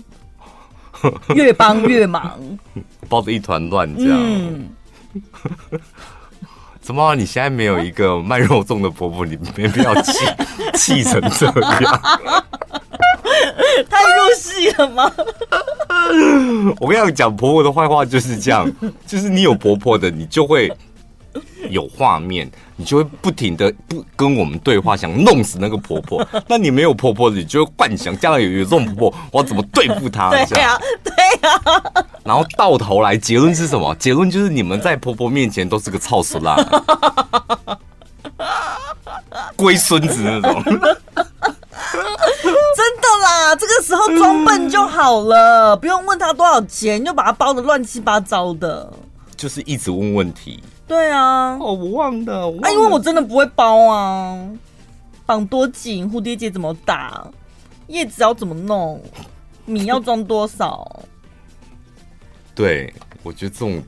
[1.35, 2.39] 越帮越忙，
[3.09, 4.17] 包的一团乱这样。
[4.19, 4.69] 嗯、
[6.81, 7.15] 怎么？
[7.15, 10.13] 你现在没有一个卖肉粽的婆婆，你没必要气
[10.75, 12.01] 气成这样，
[13.89, 15.11] 太入戏了吗？
[16.79, 18.71] 我跟你讲，婆婆的坏话就是这样，
[19.05, 20.71] 就是你有婆婆的，你就会。
[21.69, 26.25] 有画面，你就会不停的不跟我们对话，想弄死那个婆婆。
[26.47, 30.29] 那你没有婆婆，你就会幻想将来有有这种婆婆，我要怎么对付她？
[30.29, 31.61] 对呀，对呀。
[32.23, 33.93] 然后到头来结论是什么？
[33.99, 36.55] 结论就是你们在婆婆面前都是个操死啦，
[39.55, 40.63] 龟孙子那种。
[40.63, 40.73] 真
[42.97, 48.91] 的啦，这个时候装笨就好了，不用问他多少钱，就把它包的乱七八糟的。
[49.35, 50.61] 就是一直问问题。
[50.87, 54.47] 对啊，我忘的，啊，因为我真的不会包啊，
[55.25, 57.27] 绑多紧，蝴蝶结怎么打，
[57.87, 59.01] 叶子要怎么弄，
[59.65, 61.01] 米要装多少？
[62.53, 62.93] 对，
[63.23, 63.81] 我觉得这种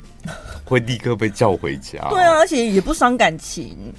[0.65, 1.99] 会立刻被叫回家。
[2.09, 3.93] 对啊，而且也不伤感情。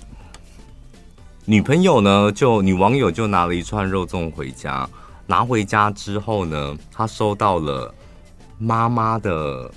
[1.45, 4.87] 女朋友呢，就女网友就拿了一串肉粽回家，
[5.27, 7.95] 拿回家之后呢，她收到了
[8.59, 9.71] 妈妈的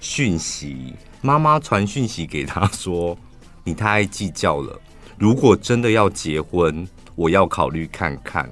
[0.00, 0.94] 讯息。
[1.20, 3.16] 妈妈传讯息给他说
[3.64, 4.80] ：“你太爱计较了，
[5.16, 8.48] 如果真的要结婚，我要考虑看看。”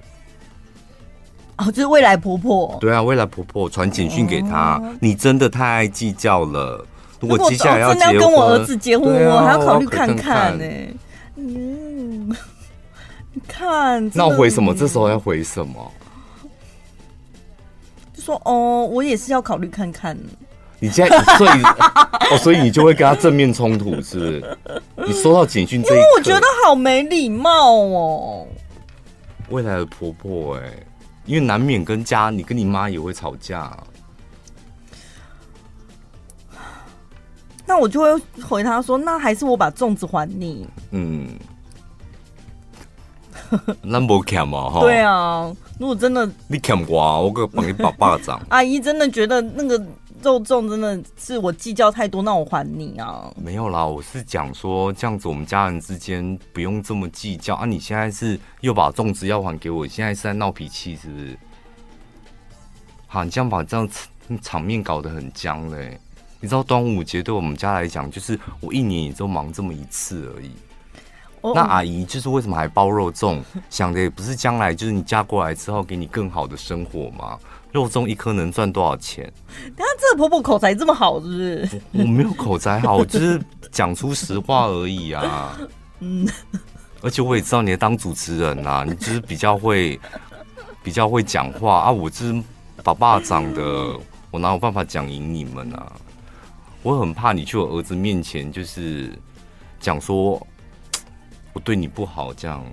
[1.59, 2.77] 哦，就是未来婆婆。
[2.81, 6.85] 对啊，未来婆婆传简讯给他：“哦、你真的太爱计较了，
[7.19, 10.65] 如果接下来要结婚，要跟我儿子结婚，啊、我还要考虑看看呢。
[10.65, 10.95] 看看”
[11.37, 12.29] 嗯，
[13.33, 14.75] 你看，那我回什么？
[14.75, 15.93] 这时候要回什么？
[18.13, 20.19] 就说：“哦，我也是要考虑看看。”
[20.79, 21.63] 你现在所以
[22.31, 24.59] 哦，所以你就会跟他正面冲突，是不是？
[25.07, 28.47] 你收到简讯，因为我觉得好没礼貌哦。
[29.49, 30.63] 未来的婆婆，哎，
[31.25, 33.75] 因为难免跟家，你跟你妈也会吵架。
[37.65, 41.29] 那我就会回他说：“那还是我把粽子还你。”嗯，
[43.83, 44.81] 那不欠嘛哈？
[44.81, 48.41] 对啊，如果真的你欠我，我可帮你把巴掌。
[48.51, 49.81] 阿姨真的觉得那个。
[50.27, 53.33] 肉粽真的是我计较太多，那我还你啊？
[53.37, 57.65] 没有啦，我是讲说这样子，我们家人之间不用这么计较啊。
[57.65, 61.39] 你现在是又把粽子要还给我，现在是在闹脾气是不是？
[63.07, 63.89] 好，你这样把这样
[64.43, 65.97] 场面搞得很僵嘞。
[66.41, 70.51] 你知道端午节对我们家来讲，就是我一年也就忙这么一次而已。
[71.43, 71.55] Oh.
[71.55, 73.41] 那阿姨就是为什么还包肉粽？
[73.71, 77.39] 想的也不是将来就是你嫁过来之后给你更好的生活吗？
[77.73, 79.31] 肉粽一颗能赚多少钱？
[79.77, 81.69] 等下这个婆婆口才这么好，是不是？
[81.93, 85.59] 我，我没有口才好， 我就是讲出实话而已啊。
[86.01, 86.27] 嗯，
[87.03, 90.01] 而且我也知道你在当主持人啊，你就是比较会
[90.83, 91.91] 比较会讲话啊。
[91.91, 92.43] 我就是
[92.83, 93.99] 把爸长的，
[94.31, 95.93] 我哪有办法讲赢你们啊？
[96.83, 99.13] 我很怕你去我儿子面前就是
[99.81, 100.41] 讲说
[101.53, 102.65] 我对你不好这样。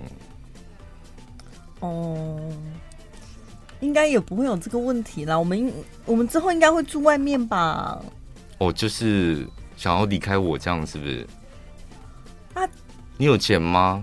[1.80, 2.38] 哦。
[3.84, 5.38] 应该也不会有这个问题啦。
[5.38, 5.72] 我们
[6.06, 8.00] 我们之后应该会住外面吧？
[8.58, 11.26] 哦，就是想要离开我这样，是不是？
[13.14, 14.02] 啊，你有钱吗？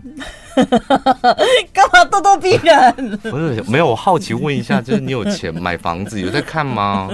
[1.74, 3.18] 干嘛咄咄逼人？
[3.20, 3.88] 不是，没有。
[3.88, 7.10] 我好奇问一下，就是你有钱买房子，有在看吗？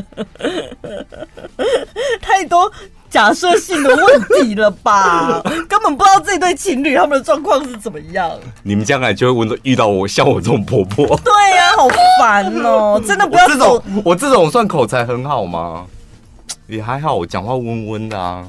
[2.22, 2.72] 太多。
[3.10, 5.42] 假设性的问题了吧？
[5.70, 8.30] 根本不知道这对情侣他们的状况是怎么样。
[8.64, 11.18] 你们将来就会问到遇到我像我这种婆婆。
[11.24, 11.88] 对呀、啊，好
[12.20, 13.02] 烦哦！
[13.08, 15.86] 真的不要这种，我这种算口才很好吗？
[16.68, 18.46] 也还好，我讲话温温的啊。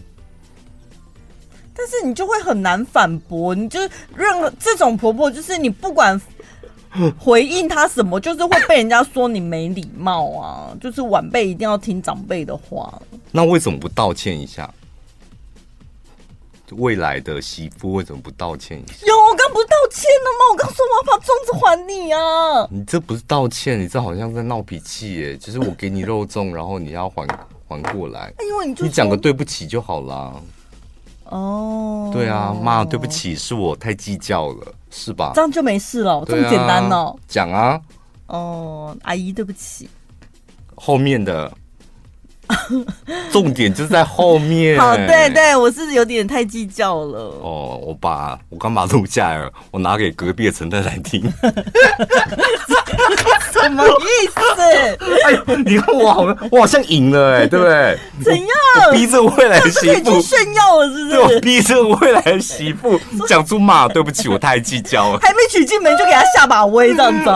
[1.78, 6.20] 但是你就会很难反驳，你就是任何这种婆婆，就是你不管。
[7.20, 10.74] 回应她什么，就是会被人家说你没礼貌啊！
[10.80, 13.00] 就是晚辈一定要听长辈的话。
[13.30, 14.72] 那为什么不道歉一下？
[16.70, 19.06] 未来的媳妇为什么不道歉一下？
[19.06, 20.50] 有，我刚不是道歉了吗？
[20.50, 22.66] 我刚说我要把粽子还你啊！
[22.70, 25.36] 你这不是道歉，你这好像在闹脾气耶。
[25.36, 27.26] 就是我给你肉粽，然后你要还
[27.68, 28.32] 还过来。
[28.40, 30.32] 因为你就你讲个对不起就好啦。
[31.28, 35.32] 哦，对啊，妈，对不起，是我太计较了，是吧？
[35.34, 37.14] 这样就没事了，这么简单哦。
[37.26, 37.80] 讲啊。
[38.26, 39.88] 哦，阿姨，对不起。
[40.74, 41.52] 后面的。
[43.32, 44.78] 重点就在后面。
[44.78, 47.18] 好，对对，我是有点太计较了。
[47.42, 51.22] 哦，我把我刚把录下来了，我拿给隔壁的陈太太听。
[53.52, 54.62] 什么意思？
[55.24, 57.98] 哎呦，你看我好像我好像赢了哎，对不对？
[58.24, 58.48] 怎样？
[58.92, 61.18] 逼着未来的媳妇炫耀了，是不是？
[61.18, 65.18] 我逼着未来的媳妇讲出骂，对不起，我太计较了。
[65.20, 67.30] 还没娶进门就给他下把威，这样子。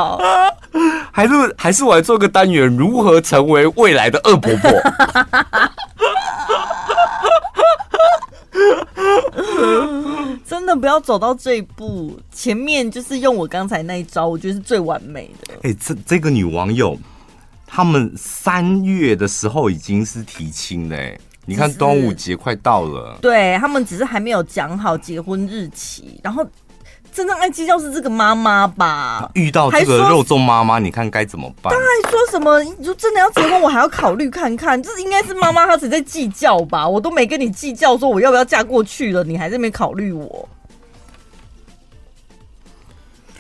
[1.13, 4.71] 还是还是我来做个单元，如何成为未来的恶婆婆？
[10.45, 15.55] 真的不要走到这一步，前面就是用我刚才那一招，我觉得是最完美的。
[15.63, 16.99] 哎、欸，这这个女网友，
[17.67, 21.19] 他们三月的时候已经是提亲嘞。
[21.45, 26.47] 你看端午节快到了，对，他们只是还没有讲好结婚日期，然后。
[27.13, 29.31] 真正爱计较是这个妈妈吧？
[29.35, 31.73] 遇到这个肉粽妈妈，你看该怎么办？
[31.73, 32.63] 他还说什么？
[32.63, 34.83] 你说真的要结婚，我还要考虑看看。
[34.83, 36.89] 这应该是妈妈她只在计较吧？
[36.89, 40.49] 我都没跟你计较，说我要不要嫁过去了，你还在没考虑我。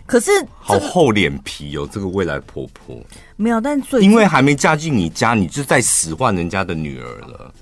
[0.04, 2.94] 可是好厚脸皮哦，这个未来婆婆
[3.36, 7.54] 没有，但最因为还没嫁进你家，你就在使唤人家的女儿了。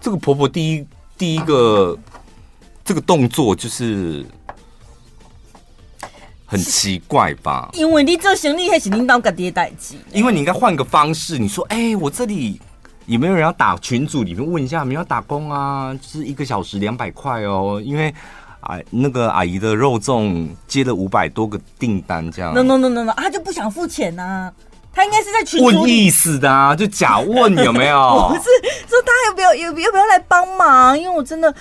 [0.00, 0.84] 这个婆婆第一
[1.16, 1.96] 第一个
[2.84, 4.26] 这个动作就是。
[6.50, 7.68] 很奇怪吧？
[7.74, 9.96] 因为你做行李还是领导个爹代志。
[10.12, 12.58] 因为你应该换个方式，你说，哎、欸，我这里
[13.04, 15.92] 有没有人要打群组里面问一下，有没有要打工啊？
[16.00, 17.82] 就是一个小时两百块哦。
[17.84, 18.14] 因为
[18.60, 22.54] 啊，那个阿姨的肉粽接了五百多个订单，这样。
[22.54, 24.52] No no no no no，他就不想付钱呐、啊。
[24.90, 27.98] 他应该是在群问意思的啊，就假问有没有？
[28.30, 28.42] 不是
[28.88, 30.98] 说他要不要，要要不要来帮忙？
[30.98, 31.54] 因为我真的。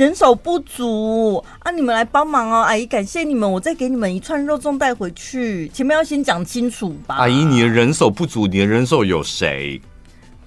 [0.00, 1.70] 人手不足啊！
[1.70, 5.68] 你们来帮忙哦，阿姨，感谢你们，我再给你们一串肉粽带回去。
[5.68, 7.16] 前面要先讲清楚吧。
[7.18, 9.78] 阿姨，你的人手不足，你的人手有谁？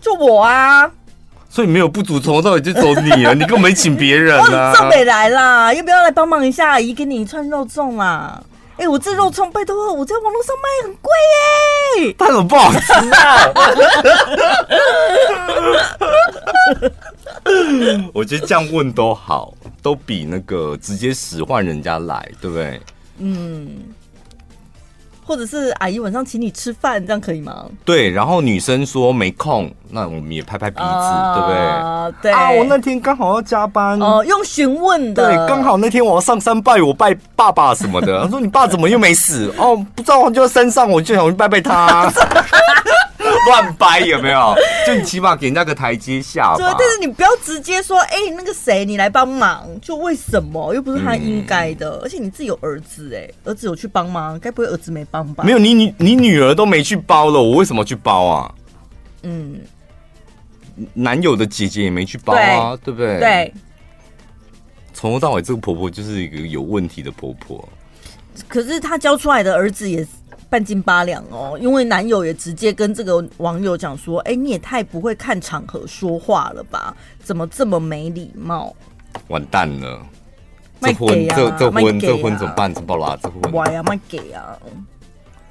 [0.02, 0.90] 就我啊。
[1.52, 3.36] 所以没有不足，从头到尾就走你了。
[3.36, 4.74] 你根本没请别人啊。
[4.82, 6.72] 我北来啦，要不要来帮忙一下？
[6.72, 8.42] 阿姨，给你一串肉粽啦。
[8.78, 11.12] 哎、欸，我这肉粽拜托，我在网络上卖很贵
[12.02, 12.16] 耶。
[12.18, 13.38] 它怎么不好吃啊？
[18.14, 22.82] 我觉得这样问都好，都比那个直接使唤人家来，对不对？
[23.20, 23.70] 嗯，
[25.26, 27.66] 或者是阿姨晚上请你吃饭，这样可以吗？
[27.86, 31.58] 对，然后女生说没空，那我们也拍拍鼻子，呃、对不对？
[32.24, 38.22] 对啊，我那天刚好要加班哦、呃，用询问的，对，刚好那天我要上山拜我拜爸爸什么的。
[38.24, 39.54] 他说你爸怎么又没死？
[39.58, 42.12] 哦，不知道，我就在山上，我就想去拜拜他。
[43.48, 44.56] 乱掰有没有？
[44.86, 46.58] 就你起码给人家个台阶下吧。
[46.58, 50.74] 对，但是你不要直接说，哎、欸，那个谁，你来帮忙，就为什么？
[50.74, 52.00] 又不是他应该的、嗯。
[52.04, 55.44] 而且你自己有儿子，哎，儿子有去帮忙，该不会儿子没帮吧？
[55.44, 58.54] 没有，你女你女儿都没去包了，我为什么去包啊？
[59.24, 59.62] 嗯，
[60.94, 63.20] 男友的姐姐也没去包啊，对，对不对？
[63.20, 63.54] 对。
[64.94, 67.68] 从头到尾，这个婆婆就是一个有问题的婆婆。
[68.48, 70.08] 可是她教出来的儿子也是。
[70.54, 76.96] 半斤八两哦，因为男友也直接跟这个网友讲说：“哎、欸，你也太不会看场合说话了吧？
[77.24, 78.72] 怎么这么没礼貌？”
[79.30, 80.06] 完蛋了，
[80.80, 82.72] 这婚这这婚这婚怎么办？
[82.72, 83.18] 怎么办啦？
[83.20, 84.56] 这婚哇呀，卖给啊！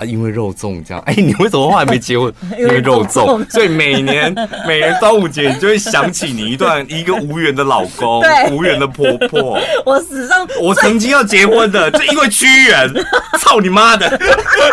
[0.04, 2.32] 因为肉粽这样， 哎、欸，你为什么后来没结婚？
[2.58, 4.34] 因为肉粽，所以每年
[4.66, 9.58] 每年端午节，你就会想起你一段一个无缘的老公，无缘的婆婆。
[9.84, 12.92] 我史上我曾经要结婚的，就因为屈原，
[13.38, 14.18] 操你妈的，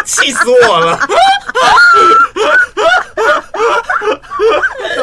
[0.05, 0.99] 气死我了！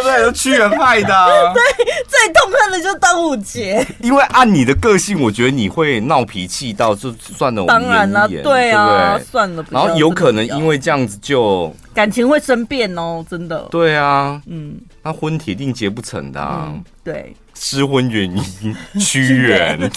[0.06, 0.32] 对？
[0.32, 1.28] 屈原派的、啊。
[1.54, 1.62] 对，
[2.06, 3.86] 最痛恨的就是端午节。
[4.00, 7.64] 因为按你的个性，我觉得你会闹脾气到就算了。
[7.66, 9.64] 当然了，对啊，对对算了。
[9.70, 13.66] 然后有可能因为这样子就感情会生变哦，真的。
[13.70, 16.84] 对啊，嗯，那婚铁定结不成的、啊嗯。
[17.04, 19.90] 对，失婚原因 屈原。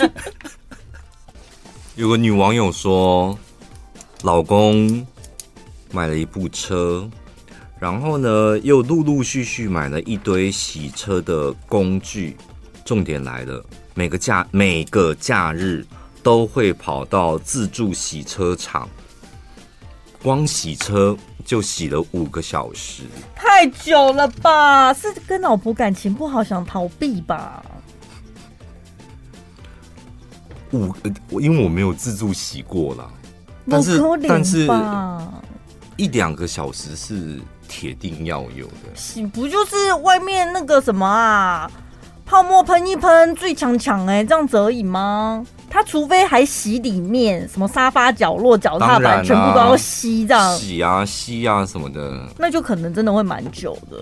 [1.95, 3.37] 有个女网友说，
[4.21, 5.05] 老公
[5.91, 7.09] 买了一部车。
[7.79, 12.35] 然后呢，又陆陆续续买了一堆洗车的工具。
[12.85, 13.63] 重点来了，
[13.93, 15.85] 每个假每个假日
[16.23, 18.89] 都会跑到自助洗车场，
[20.23, 21.15] 光洗车
[21.45, 23.03] 就洗了五个小时，
[23.35, 24.91] 太久了吧？
[24.91, 27.63] 是跟老婆感情不好，想逃避吧？
[30.71, 30.91] 五，
[31.39, 33.07] 因为我没有自助洗过啦。
[33.69, 34.67] 但是但是
[35.95, 37.39] 一两个小时是
[37.69, 38.93] 铁定要有的。
[38.95, 41.71] 洗不就是外面那个什么啊，
[42.25, 45.45] 泡沫喷一喷，最强强哎，这样子而已吗？
[45.69, 53.97] 他除非还洗里面，什么沙发角落、脚踏板，全部都要吸这样，洗啊、吸啊什么的，那就可能真的会蛮久的。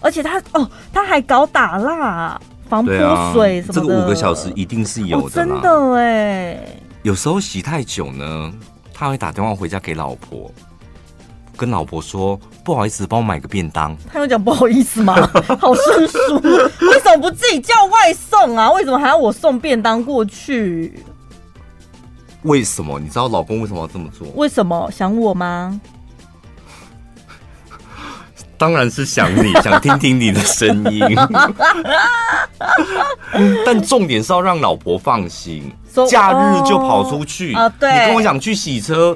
[0.00, 2.94] 而且他哦，他还搞打蜡、防泼
[3.34, 6.58] 水什么的，这个五个小时一定是有的、哦，真的哎。
[7.02, 8.50] 有时候洗太久呢，
[8.94, 10.50] 他会打电话回家给老婆，
[11.60, 15.14] 跟老婆说：“不好意思，帮我买个便当。”他有讲不好意思吗？
[15.60, 18.70] 好生疏，为什么不自己叫外送啊？
[18.72, 21.04] 为什么还要我送便当过去？
[22.44, 22.98] 为什么？
[22.98, 24.26] 你知道老公为什么要这么做？
[24.36, 24.90] 为什么？
[24.90, 25.78] 想我吗？
[28.56, 31.02] 当然是想你， 想听听你的声音。
[33.66, 35.70] 但重点是要让老婆放心，
[36.08, 37.68] 假日就跑出去啊！
[37.78, 39.14] 对，你跟我讲去洗车。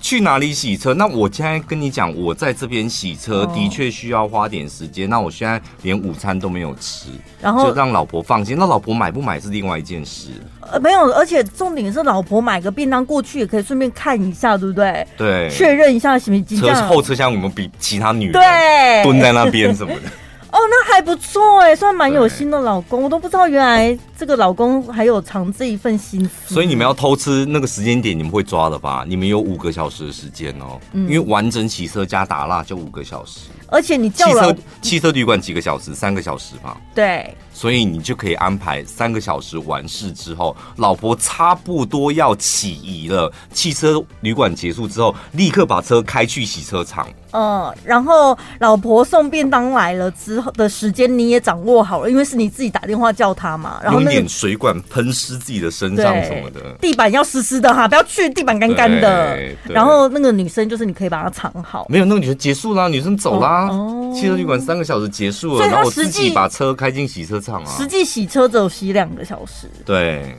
[0.00, 0.94] 去哪里洗车？
[0.94, 5.08] 那我现在跟你讲，我在这边洗车的确需要花点时间。
[5.08, 8.56] 那我现在连午餐都没有吃，然后就让老婆放心。
[8.58, 10.28] 那老婆买不买是另外一件事。
[10.60, 15.06] 呃，没有，而且重点是老婆买个便当过去也可以顺便看一下，对不对？
[15.16, 16.60] 对，确认一下行不行？
[16.60, 20.08] 车后车厢有没有比其他女人对蹲在那边什么的？
[20.50, 26.52] 哦，那还不错哎，算蛮有心的老公，我都不知道原来这个老公还有藏这一份心思。
[26.52, 29.04] 所以你们要偷吃那个时间点，你们会抓的吧？
[29.06, 33.48] 你们有五个小时的时间哦，嗯，因为完整洗车加打蜡就五个小时。
[33.68, 34.52] 而且你叫了
[34.82, 35.94] 汽车旅馆几个小时？
[35.94, 36.76] 三个小时吧。
[36.94, 37.32] 对。
[37.52, 43.30] 所以你就可以安排三个小时完事之后，老婆差不多要起疑了。
[43.52, 47.08] 汽车旅馆结束之后，立刻把车开去洗车场。
[47.32, 53.80] 嗯，然后老婆送便当来了之后的时间你也掌握好了，因为是你自己打电话叫他嘛。
[53.82, 59.38] 然后点水管喷湿自己的身上什么的，地板要湿湿的哈，不要去地板干干的。
[59.68, 61.86] 然后那个女生就是你可以把它藏好。
[61.88, 63.68] 没有，那个女生结束啦，女生走啦。
[63.68, 67.76] 哦，汽车旅馆三个小时结束了，然后我自己把车开进洗车场啊。
[67.76, 70.36] 实际洗车只有洗两个小时，对，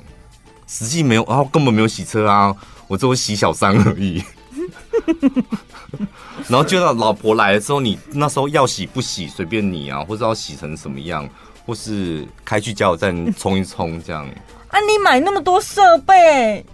[0.68, 2.56] 实际没有，然后根本没有洗车啊，
[2.88, 4.24] 我只有洗小三而已。
[6.48, 11.28] 然后就到老婆来的时候，你那时候要洗不洗随便你啊，或者要洗成什么样，
[11.70, 14.28] 或是开去加油站冲一冲这样。
[14.70, 16.66] 啊，你买那么多设备，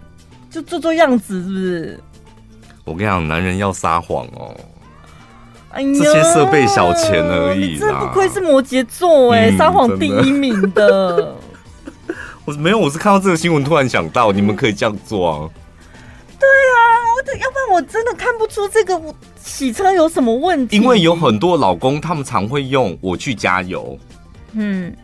[0.50, 2.00] 就做做样子是不是？
[2.86, 4.56] 我跟你讲，男人要撒谎哦。
[5.72, 11.36] 哎这些设备小钱而已，这不愧是摩羯座哎，撒谎第一名的。
[12.46, 15.50] 我没有，我是看到这个新闻突然想到，你们可以这样做啊。
[16.40, 16.80] 对啊，
[17.18, 19.02] 我要不然我真的看不出这个
[19.44, 20.78] 洗车有什么问题。
[20.78, 24.00] 因为有很多老公，他们常会用我去加油，
[24.56, 24.96] 嗯，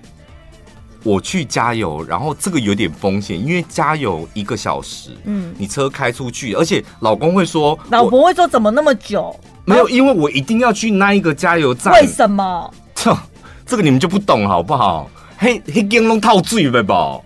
[1.04, 9.38] 我去加油，然后这个有点风险，因为加油一个小时，嗯，你车开出去，而且老公会说，老婆会说怎么那么久？
[9.66, 11.93] 没有，因为我一定要去那一个加油站。
[11.93, 12.74] 为什么？
[12.95, 13.18] 这
[13.66, 15.10] 这个你们就不懂好不好？
[15.38, 17.20] 嘿，嘿，给弄套醉了吧？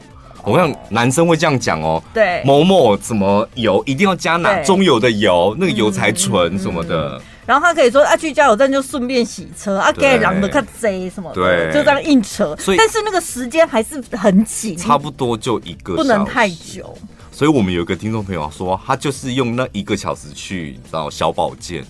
[0.44, 2.02] 我看男生会这样讲哦。
[2.14, 7.22] 对，某某怎么油一定要加哪中油的油，那个油才纯什么的。
[7.46, 12.56] 然后他可以说啊，去加油站就顺便洗车啊，给让的看贼什么的，对，就这样硬扯。
[12.58, 16.98] 所以，但是那个时间还是很紧，差不多就一个，不能太久。
[17.32, 21.86] 所以我们有一个听众朋友说，他就是用那一个小时去找小保健。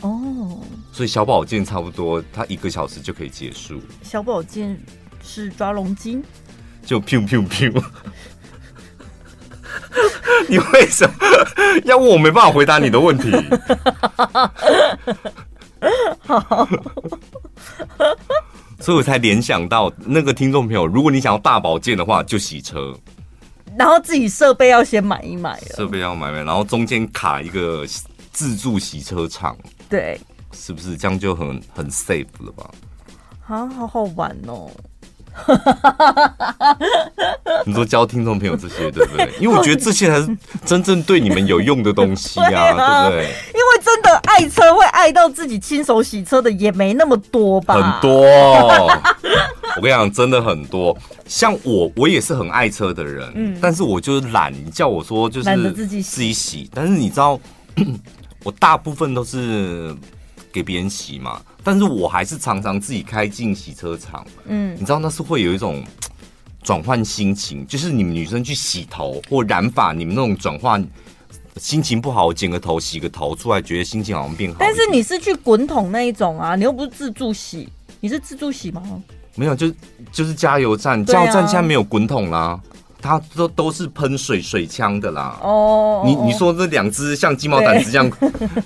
[0.00, 0.60] 哦，
[0.92, 3.80] 所以小保健差不多，他一个小时就可以结束。
[4.02, 4.78] 小保健
[5.22, 6.22] 是抓龙筋，
[6.86, 7.84] 就砰砰砰。
[10.48, 11.14] 你为什么
[11.84, 12.16] 要问我？
[12.18, 13.30] 没办法回答你的问题。
[16.20, 16.68] 好，
[18.80, 22.94] 所以我才联想到那个听众朋友，如果你想要大保健的话，就洗车，
[23.76, 27.84] 然后自己设备要先买一买，设备要买买，然后中间卡一个
[28.32, 29.56] 自助洗车场。
[29.88, 30.18] 对，
[30.52, 32.70] 是不是这样就很很 safe 了吧？
[33.46, 34.70] 啊，好好玩哦！
[37.66, 39.28] 你说教听众朋友这些，对不对？
[39.40, 43.24] 因为我觉得这些才是真正对你们有用的东西啊， 对，啊对不对？
[43.24, 47.74] 因为真的爱车会爱到自己亲手洗车的也没那么多吧？
[47.74, 48.22] 很多，
[49.76, 50.96] 我跟你讲，真的很多。
[51.26, 57.38] 像我，我也是很爱车的人，嗯，但是我就是懒，你叫我说就是自己自己洗，但是你知道。
[58.44, 59.92] 我大部分都是
[60.52, 64.24] 给别人洗嘛，但是我还是常常自己开进洗车场。
[64.46, 65.82] 嗯，你知道那是会有一种
[66.62, 70.86] 转换心情，就是你们女生去洗头或染发，你们那种转换
[71.56, 74.56] 心情不好，剪个头、洗个头出来，觉得心情好像变好。
[74.60, 77.68] 但是你是去滚筒那一种啊，你又不是自助洗，
[78.00, 78.82] 你是自助洗吗？
[79.34, 79.72] 没有，就
[80.12, 82.60] 就是加油站，加油站现在没有滚筒啦。
[83.04, 85.38] 它都都是喷水水枪的啦。
[85.42, 88.10] 哦，你你说这两只像鸡毛掸子这样，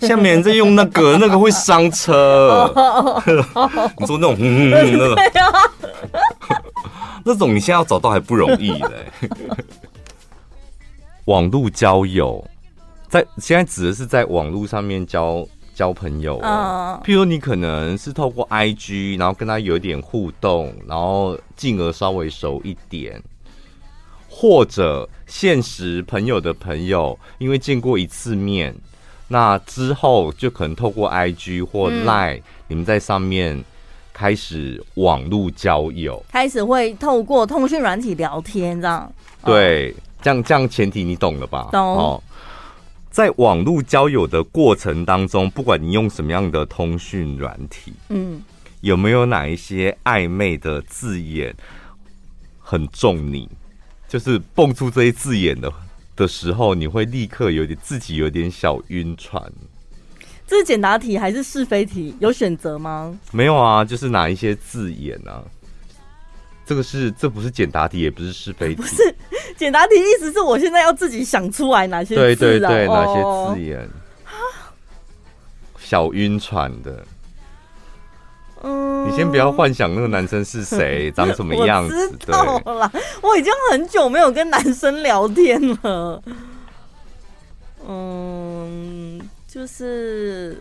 [0.01, 2.73] 下面人在用那个， 那个会伤车。
[3.99, 5.17] 你说那种，嗯嗯嗯，那种，
[7.25, 9.11] 那种你现在要找到还不容易嘞。
[11.27, 12.47] 网络交友，
[13.09, 17.01] 在现在指的是在网络上面交交朋友哦。
[17.05, 23.21] 譬如你可能是透过 IG，然后跟他有一点互动，然后进而稍微熟一点，
[24.41, 28.73] 或者现实朋友的朋友，因为见过一次面，
[29.27, 33.65] 那之后就可能透过 IG 或 Line，你们在上面
[34.13, 39.13] 开始网络交友，开始会透过通讯软体聊天，这样
[39.45, 39.93] 对。
[40.21, 41.69] 这样这样前提你懂了吧？
[41.73, 41.81] 懂。
[41.81, 42.23] 哦，
[43.09, 48.41] 在网络交友的过程当中，不管你用什么样的通讯软体，嗯，
[48.83, 51.55] 有没有哪一些暧昧的字眼
[52.61, 53.49] 很中你？
[54.09, 55.71] 就是蹦出这些字眼的
[56.17, 59.43] 的时候，你会立刻有点自己有点小晕船。
[60.47, 62.17] 这是简答题还是是非题？
[62.19, 63.17] 有选择吗？
[63.33, 65.45] 没有啊，就是哪一些字眼啊？
[66.65, 68.77] 这个是这不是简答题，也不是是非题。
[68.77, 69.15] 不是
[69.57, 73.89] 简答题，意思是我现在要自己想出来哪些字，啊、对对对，哪些字眼，
[75.79, 77.05] 小晕船的。
[78.63, 81.95] 嗯，你先不要幻想那个男生是谁， 长什么样子。
[81.95, 82.93] 我知道了，
[83.23, 86.23] 我已经很久没有跟男生聊天了。
[87.87, 90.61] 嗯，就是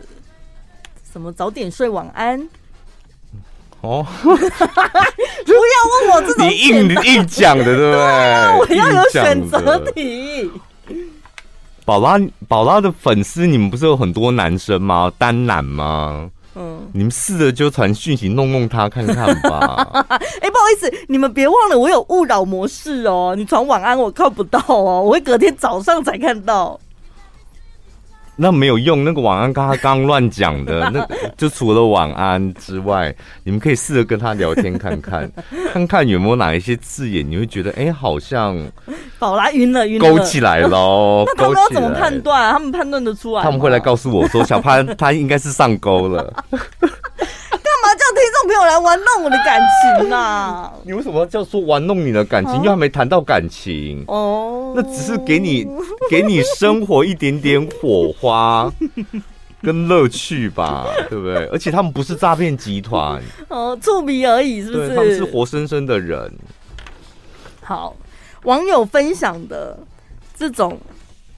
[1.11, 2.47] 什么早点睡，晚安。
[3.81, 7.91] 哦， 不要问我这种， 你硬硬讲的，对不对？
[7.91, 10.51] 对，我要有选择题。
[11.85, 15.11] 宝拉，宝拉的粉丝，你们不是有很多男生吗？
[15.17, 16.29] 单男吗？
[16.57, 19.87] 嗯，你们试着就传讯息弄弄他看看吧。
[20.09, 23.35] 哎、欸，不好意思，你们别忘了我有勿扰模式哦。
[23.37, 26.79] 你传晚安我看不到哦，我会隔天早上才看到。
[28.37, 33.13] 那没有用，那个晚安刚他刚乱讲的， 那就除了晚安之外，
[33.43, 35.29] 你们可以试着跟他聊天看看，
[35.73, 38.55] 看看有没有哪一些字眼，你会觉得哎、欸，好像
[39.17, 41.25] 宝拉晕了晕了，勾起来喽。
[41.35, 42.51] 那他们要怎么判断、啊？
[42.53, 43.41] 他们判断得出来？
[43.41, 46.31] 他们会来告诉我说，小潘他应该是上钩了。
[48.27, 49.61] 叫听众朋友来玩弄我的感
[49.99, 50.73] 情啊！
[50.83, 52.61] 你为什么要叫说玩弄你的感情？
[52.63, 55.65] 又还没谈到感情哦，那只是给你
[56.09, 58.71] 给你生活一点点火花
[59.61, 61.45] 跟乐趣吧，对不对？
[61.47, 64.89] 而且他们不是诈骗集团哦，触笔而已，是不是？
[64.89, 66.31] 他们是活生生的人。
[67.61, 67.95] 好，
[68.43, 69.77] 网友分享的
[70.37, 70.77] 这种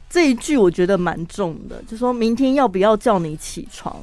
[0.09, 3.95] 这一句，我觉得蛮重的，就说明天要不要叫你起床？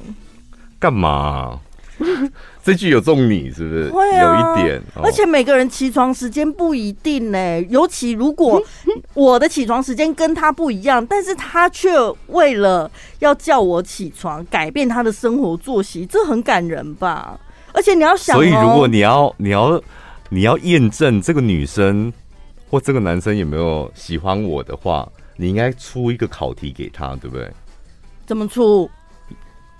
[0.79, 1.59] 干嘛？
[2.63, 3.89] 这句有中你是不是？
[3.89, 4.79] 会啊，有一点。
[4.95, 8.61] 哦、而且每个人起床时间不一定呢，尤其如果
[9.13, 11.89] 我的起床时间跟他不一样，但是他却
[12.27, 12.89] 为了
[13.19, 17.39] 要叫我起床，改变他的生活作息，这很感人吧？
[17.73, 19.81] 而且你要想、哦，所以如果你要你要
[20.29, 22.11] 你要验证这个女生
[22.69, 27.49] 或这个男生有没有喜欢我的话，你应该出一个考题给他，对不对？
[28.25, 28.89] 怎么出？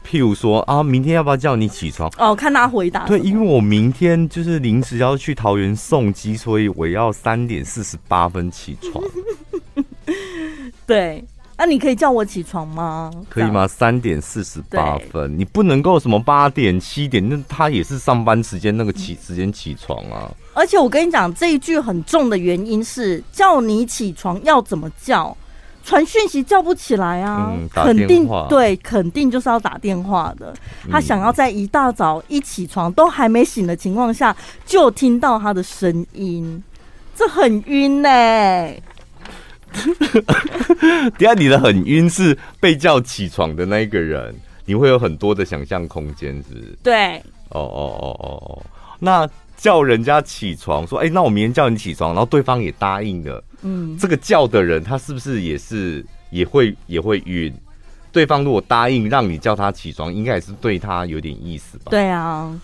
[0.10, 2.10] 譬如说啊，明天要不要叫你起床？
[2.18, 3.05] 哦，看他回答。
[3.05, 9.03] 对，因为我明天就是临时要去桃园送机，所以我要三点四十八分起床。
[10.88, 11.22] 对，
[11.58, 13.12] 那、啊、你可以叫我起床吗？
[13.30, 13.68] 可以吗？
[13.68, 20.32] 三点四十八分，你不能够什么八点七点，那他也是上班时间那个起时间起床啊。
[20.53, 25.36] 而且我跟你讲，这一句很重的原因是叫你起床要怎么叫？
[25.88, 30.53] 传讯息叫不起来啊，嗯、肯定对，肯定就是要打电话的。
[30.91, 34.35] 他想要在一大早一起床都还没醒的情况下
[34.65, 36.61] 就听到他的声音，
[37.15, 38.83] 这很晕呢、欸。
[41.17, 44.35] 第二，你的很晕是被叫起床的那一个人，
[44.65, 46.77] 你会有很多的想象空间，是不是？
[46.83, 47.17] 对。
[47.51, 48.63] 哦哦哦哦哦，
[48.99, 49.25] 那
[49.58, 53.43] 叫人家起床，说：“哎、欸，那我明天叫你起床。”然后对方也答应了。
[53.64, 57.53] 嗯，这个叫的人他是不是也是也会也会晕？
[58.12, 61.86] 对方如果答应让你叫他起床，应该也是对他有点意思吧？
[61.89, 62.55] 对啊。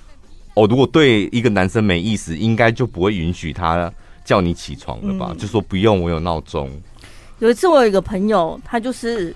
[0.54, 3.92] 哦，如果对一个男生没意思，应该就不会允许他
[4.24, 5.30] 叫你起床了吧？
[5.32, 6.70] 嗯、就说不用，我有闹钟。
[7.40, 9.36] 有一次我有一个朋友，他就是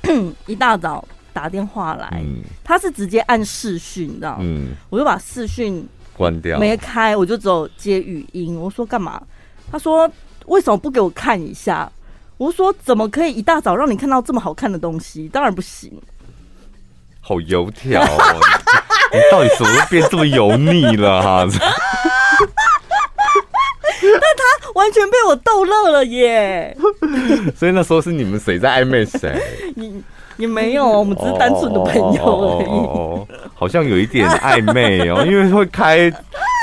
[0.46, 4.38] 一大早打电话来，嗯、他是直接按视讯，你知道吗？
[4.40, 5.86] 嗯，我就把视讯
[6.16, 8.58] 关掉，没开，我就只有接语音。
[8.58, 9.22] 我说干嘛？
[9.70, 10.10] 他说。
[10.46, 11.90] 为什么不给我看一下？
[12.38, 15.28] 我说怎么可以一大早让你看到这么好看的东西？
[15.28, 16.00] 当然不行。
[17.20, 18.40] 好油条哦！
[19.12, 21.44] 你 到底怎么变这么油腻了哈？
[21.50, 21.58] 但
[24.36, 26.76] 他完全被我逗乐了耶！
[27.58, 29.42] 所以那时候是你们谁在暧昧谁？
[29.74, 30.00] 你
[30.36, 32.66] 你没有，我们只是单纯的朋友而已。
[32.66, 36.12] 哦，好像有一点暧昧哦，因为会开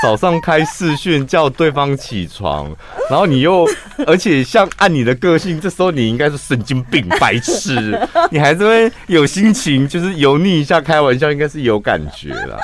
[0.02, 2.70] 早上开视讯叫对方起床，
[3.10, 3.66] 然后你又
[4.06, 7.98] 而且像按你的个性，这时候你应该是神经病白痴，
[8.30, 12.58] 你还是会有心情，就是油腻一下开玩笑，应该是有感觉啦。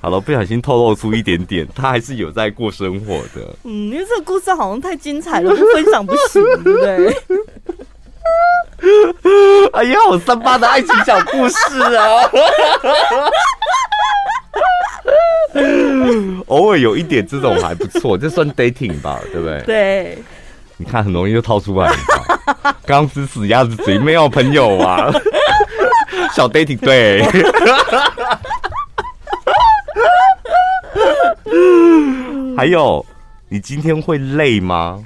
[0.00, 3.54] 好了，不小心透露出一点点，他还是有在过生活的。
[3.64, 7.14] 嗯，因为这个故事好像太精彩了，不分享不行，对不对？
[9.72, 12.30] 哎呀，好三八的爱情小故事啊！
[16.46, 19.62] 偶尔有一点这种还不错，这算 dating 吧，对不对？
[19.62, 20.18] 对。
[20.76, 21.92] 你看，很容易就掏出来。
[22.86, 25.12] 刚吃死鸭子嘴，没有朋友啊。
[26.34, 27.22] 小 dating，对。
[32.56, 33.04] 还有，
[33.48, 35.02] 你今天会累吗？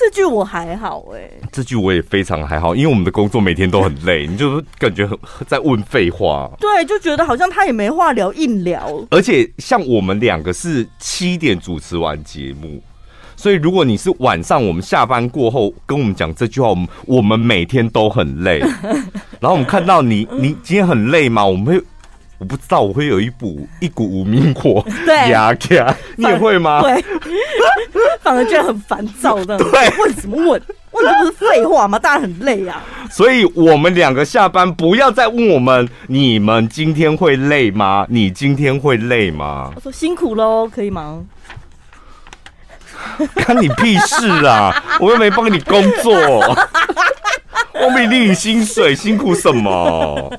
[0.00, 6.50] 这句我还好哎、欸，这句我也非常还好，因为我们的工作每天都很累， 你就感觉很在问废话。
[6.58, 9.06] 对，就觉得好像他也没话聊，硬聊。
[9.10, 12.82] 而且像我们两个是七点主持完节目，
[13.36, 18.60] 所以如果你是晚上我们下班过后跟我们讲这句话，我们我们每天都很累。
[19.38, 21.44] 然后我们看到你，你今天很累吗？
[21.44, 21.84] 我们会。
[22.40, 24.82] 我不知道我会有一股一股无名火
[25.28, 26.80] 压起来，你也会吗？
[26.82, 27.04] 对，
[28.22, 29.58] 反而觉得很烦躁的。
[29.58, 30.60] 对，问什么问？
[30.92, 31.98] 问这不是废话吗？
[31.98, 32.82] 当然很累啊。
[33.10, 38.06] 所以我们两个下班不要再问我们，你们今天会累吗？
[38.08, 39.70] 你今天会累吗？
[39.76, 41.22] 我说辛苦喽，可以吗？
[43.44, 44.74] 关你屁事啊！
[44.98, 50.32] 我又没帮你工作，我没领你薪水，辛苦什么？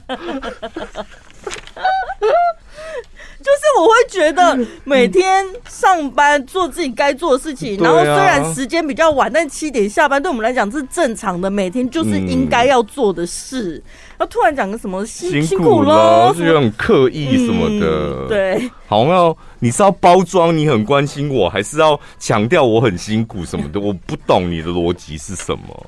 [3.51, 13.83] 就是我会觉得每天上班做自己该做的事情，然后虽然时间比较晚，但七点下班对我们来讲是正常的，每天就是应该要做的事。
[14.17, 18.27] 然后突然讲个什么辛辛苦了，是有点刻意什么的。
[18.29, 23.81] 对，好像你是要包装你很关心我，还是要强调我很辛苦什么的？
[23.81, 25.85] 我不懂你的逻辑是什么。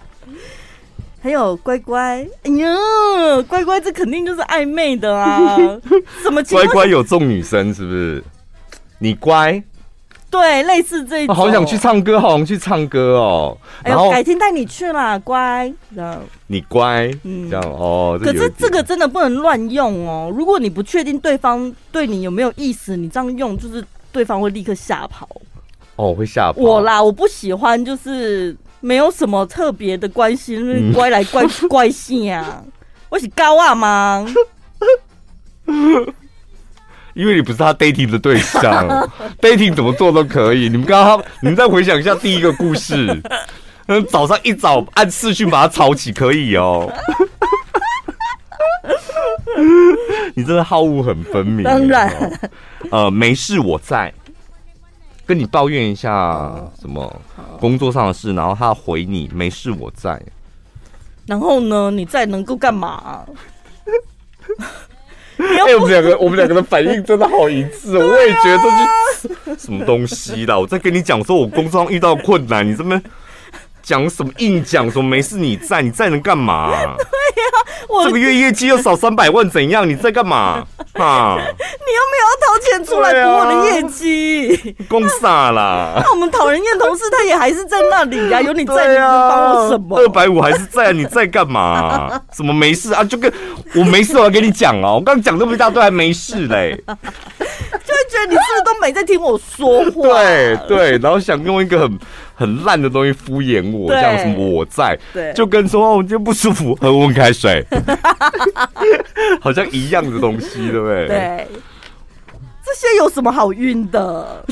[1.24, 2.68] 还有乖乖，哎呀，
[3.48, 5.58] 乖乖，这肯定就是暧昧的啊！
[6.22, 8.22] 什么乖乖有中女生是不是？
[9.00, 9.64] 你乖，
[10.30, 11.34] 对，类似这一种。
[11.34, 13.58] 好想去唱歌，好想去唱歌哦！
[13.86, 16.22] 然后改天带你去啦，乖，这样。
[16.48, 18.20] 你乖，嗯，这样哦。
[18.22, 20.30] 可是这个真的不能乱用哦！
[20.36, 25.30] 如果你不确定对方对你有没有意思，你这样用就是对方会立刻吓跑。
[25.96, 26.62] 哦，会吓跑。
[26.62, 28.54] 我啦，我不喜欢就是。
[28.84, 30.60] 没有什么特别的关系，
[30.94, 32.62] 乖来乖去 乖性啊！
[33.08, 34.28] 我是高啊吗？
[37.14, 39.10] 因为你不是他 dating 的对象，
[39.40, 40.68] dating 怎么做都可以。
[40.68, 43.22] 你们刚刚，你们再回想一下第一个故事，
[43.88, 46.92] 嗯，早上一早按次序把他吵起可以哦。
[50.36, 52.12] 你真的好恶很分明，当然，
[52.92, 54.14] 呃，没事，我在。
[55.34, 57.12] 跟你抱怨一下什么
[57.60, 60.22] 工作上的事，然后他回你没事我在，
[61.26, 63.26] 然后呢，你在能够干嘛？
[65.38, 68.70] 哎、欸，我们两个我们两个的反应真的好一致， 我也觉得这
[69.56, 70.56] 是什么东西啦。
[70.56, 73.02] 我在跟你讲说我工作上遇到困难，你这边
[73.84, 76.72] 讲什么硬讲说没事你在，你在能干嘛？
[76.72, 77.58] 对呀、啊，
[77.90, 79.88] 我这个月业绩又少三百万，怎样？
[79.88, 80.66] 你在干嘛？
[80.94, 81.38] 啊！
[81.38, 86.02] 你又没有要掏钱出来补我的业绩，公傻啦！
[86.04, 88.42] 那我们讨人厌同事，他也还是在那里呀、啊。
[88.42, 89.98] 有你在，你帮我什么？
[89.98, 90.92] 二百五还是在、啊？
[90.94, 92.22] 你在干嘛、啊？
[92.32, 93.04] 什么没事啊？
[93.04, 93.32] 就跟
[93.76, 94.96] 我没事，我要跟你讲哦。
[94.96, 96.82] 我刚刚讲那么一大堆，还没事嘞。
[98.14, 100.08] 觉得你是不是都没在听我说话？
[100.14, 102.00] 对对，然后想用一个很
[102.36, 107.66] 很烂的东西敷衍我，这样什么我在，对，就跟说我今天不舒服， 喝温开水，
[109.42, 111.08] 好像一样的东西，对不对？
[111.08, 111.48] 对，
[112.64, 114.46] 这些有什么好晕的？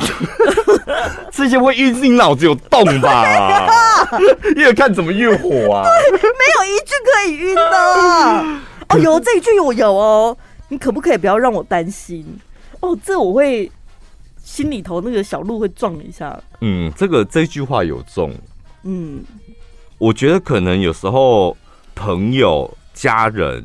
[1.31, 4.07] 这些会晕，是你脑子有洞吧？
[4.55, 5.85] 越看怎么越火啊！
[5.85, 7.61] 对，没有一句可以晕的。
[8.89, 10.37] 哦，有这一句我有哦，
[10.67, 12.25] 你可不可以不要让我担心？
[12.81, 13.71] 哦，这我会
[14.43, 16.37] 心里头那个小鹿会撞一下。
[16.59, 18.33] 嗯，这个这句话有中。
[18.83, 19.23] 嗯，
[19.97, 21.55] 我觉得可能有时候
[21.93, 23.63] 朋友、家人，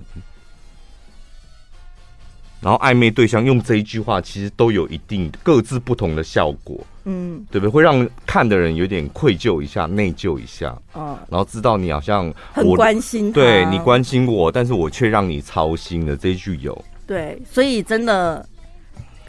[2.61, 6.79] 然后暧昧对象用这一句话，其实都有一定各自不同的效果。
[7.05, 7.71] 嗯，对不对？
[7.71, 10.77] 会让看的人有点愧疚一下、内疚一下。
[10.95, 16.85] 嗯，然后知道你好像很关心，对你关心我，但是我却让你操心了这一句有。
[17.07, 18.47] 对，所以真的。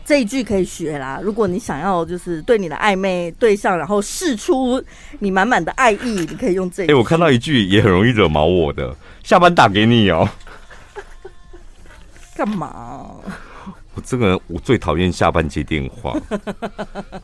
[0.08, 1.20] 这一句可以学啦。
[1.22, 4.82] 如果你想要就是对你的暧昧对象，然后试出
[5.20, 6.93] 你满满的爱意，你可以用这一句。
[6.93, 10.30] 哎、欸，我看到一句也很容易惹毛我的，下班打给你哦。
[12.38, 13.18] 干嘛？
[13.95, 16.16] 我这个人我最讨厌下班接电话，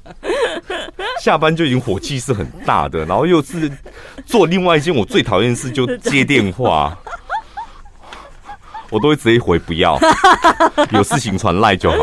[1.22, 3.72] 下班就已经火气是很大的，然后又是
[4.26, 6.98] 做另外一件我最讨厌的事，就接电话。
[8.94, 10.00] 我都会直接回不要，
[10.94, 11.98] 有事情传赖就好。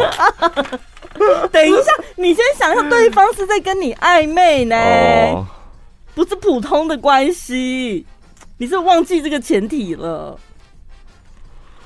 [1.52, 5.46] 等一下，你先想想，对方是在跟你暧昧呢，哦、
[6.14, 8.04] 不是普通的关系，
[8.58, 10.38] 你是忘记这个前提了。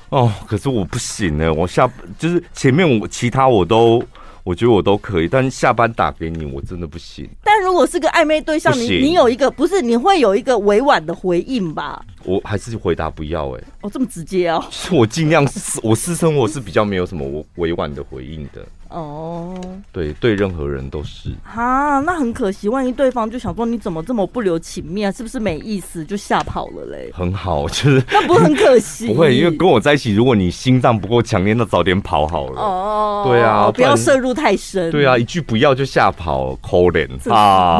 [0.09, 4.03] 哦，可是我不行呢，我下就是前面我其他我都。
[4.45, 7.27] 我觉得我都可以，但下班打给你，我真的不行。
[7.43, 11.99] 但如果是个暧昧对象，你你有一个不是，你会有一个委婉的回应吧？
[12.25, 13.63] 我还是回答不要哎、欸。
[13.81, 14.63] 哦，这么直接哦。
[14.91, 15.47] 我尽量，
[15.83, 18.65] 我私生活是比较没有什么委婉的回应的。
[18.89, 19.59] 哦，
[19.91, 21.31] 对，对，任何人都是。
[21.43, 27.11] 哈，那很可惜，万一对方就想说你怎么这么不留情面，是不是没意思就吓跑了嘞？
[27.13, 29.07] 很好， 就是那不是很可惜？
[29.11, 32.61] 不会，因为跟我在一起，如果你心脏不够强烈，那早点跑好了。
[32.61, 34.89] 哦，对啊，不要涉入太深。
[34.91, 37.79] 对啊，一句不要就吓跑，抠脸啊！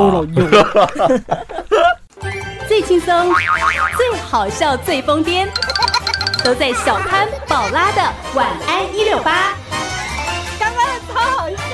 [2.76, 3.34] 最轻松、
[3.96, 5.48] 最好笑、最疯癫，
[6.44, 8.02] 都在小潘宝拉的
[8.34, 9.54] 晚安一六八。
[10.60, 11.65] 刚刚超好笑。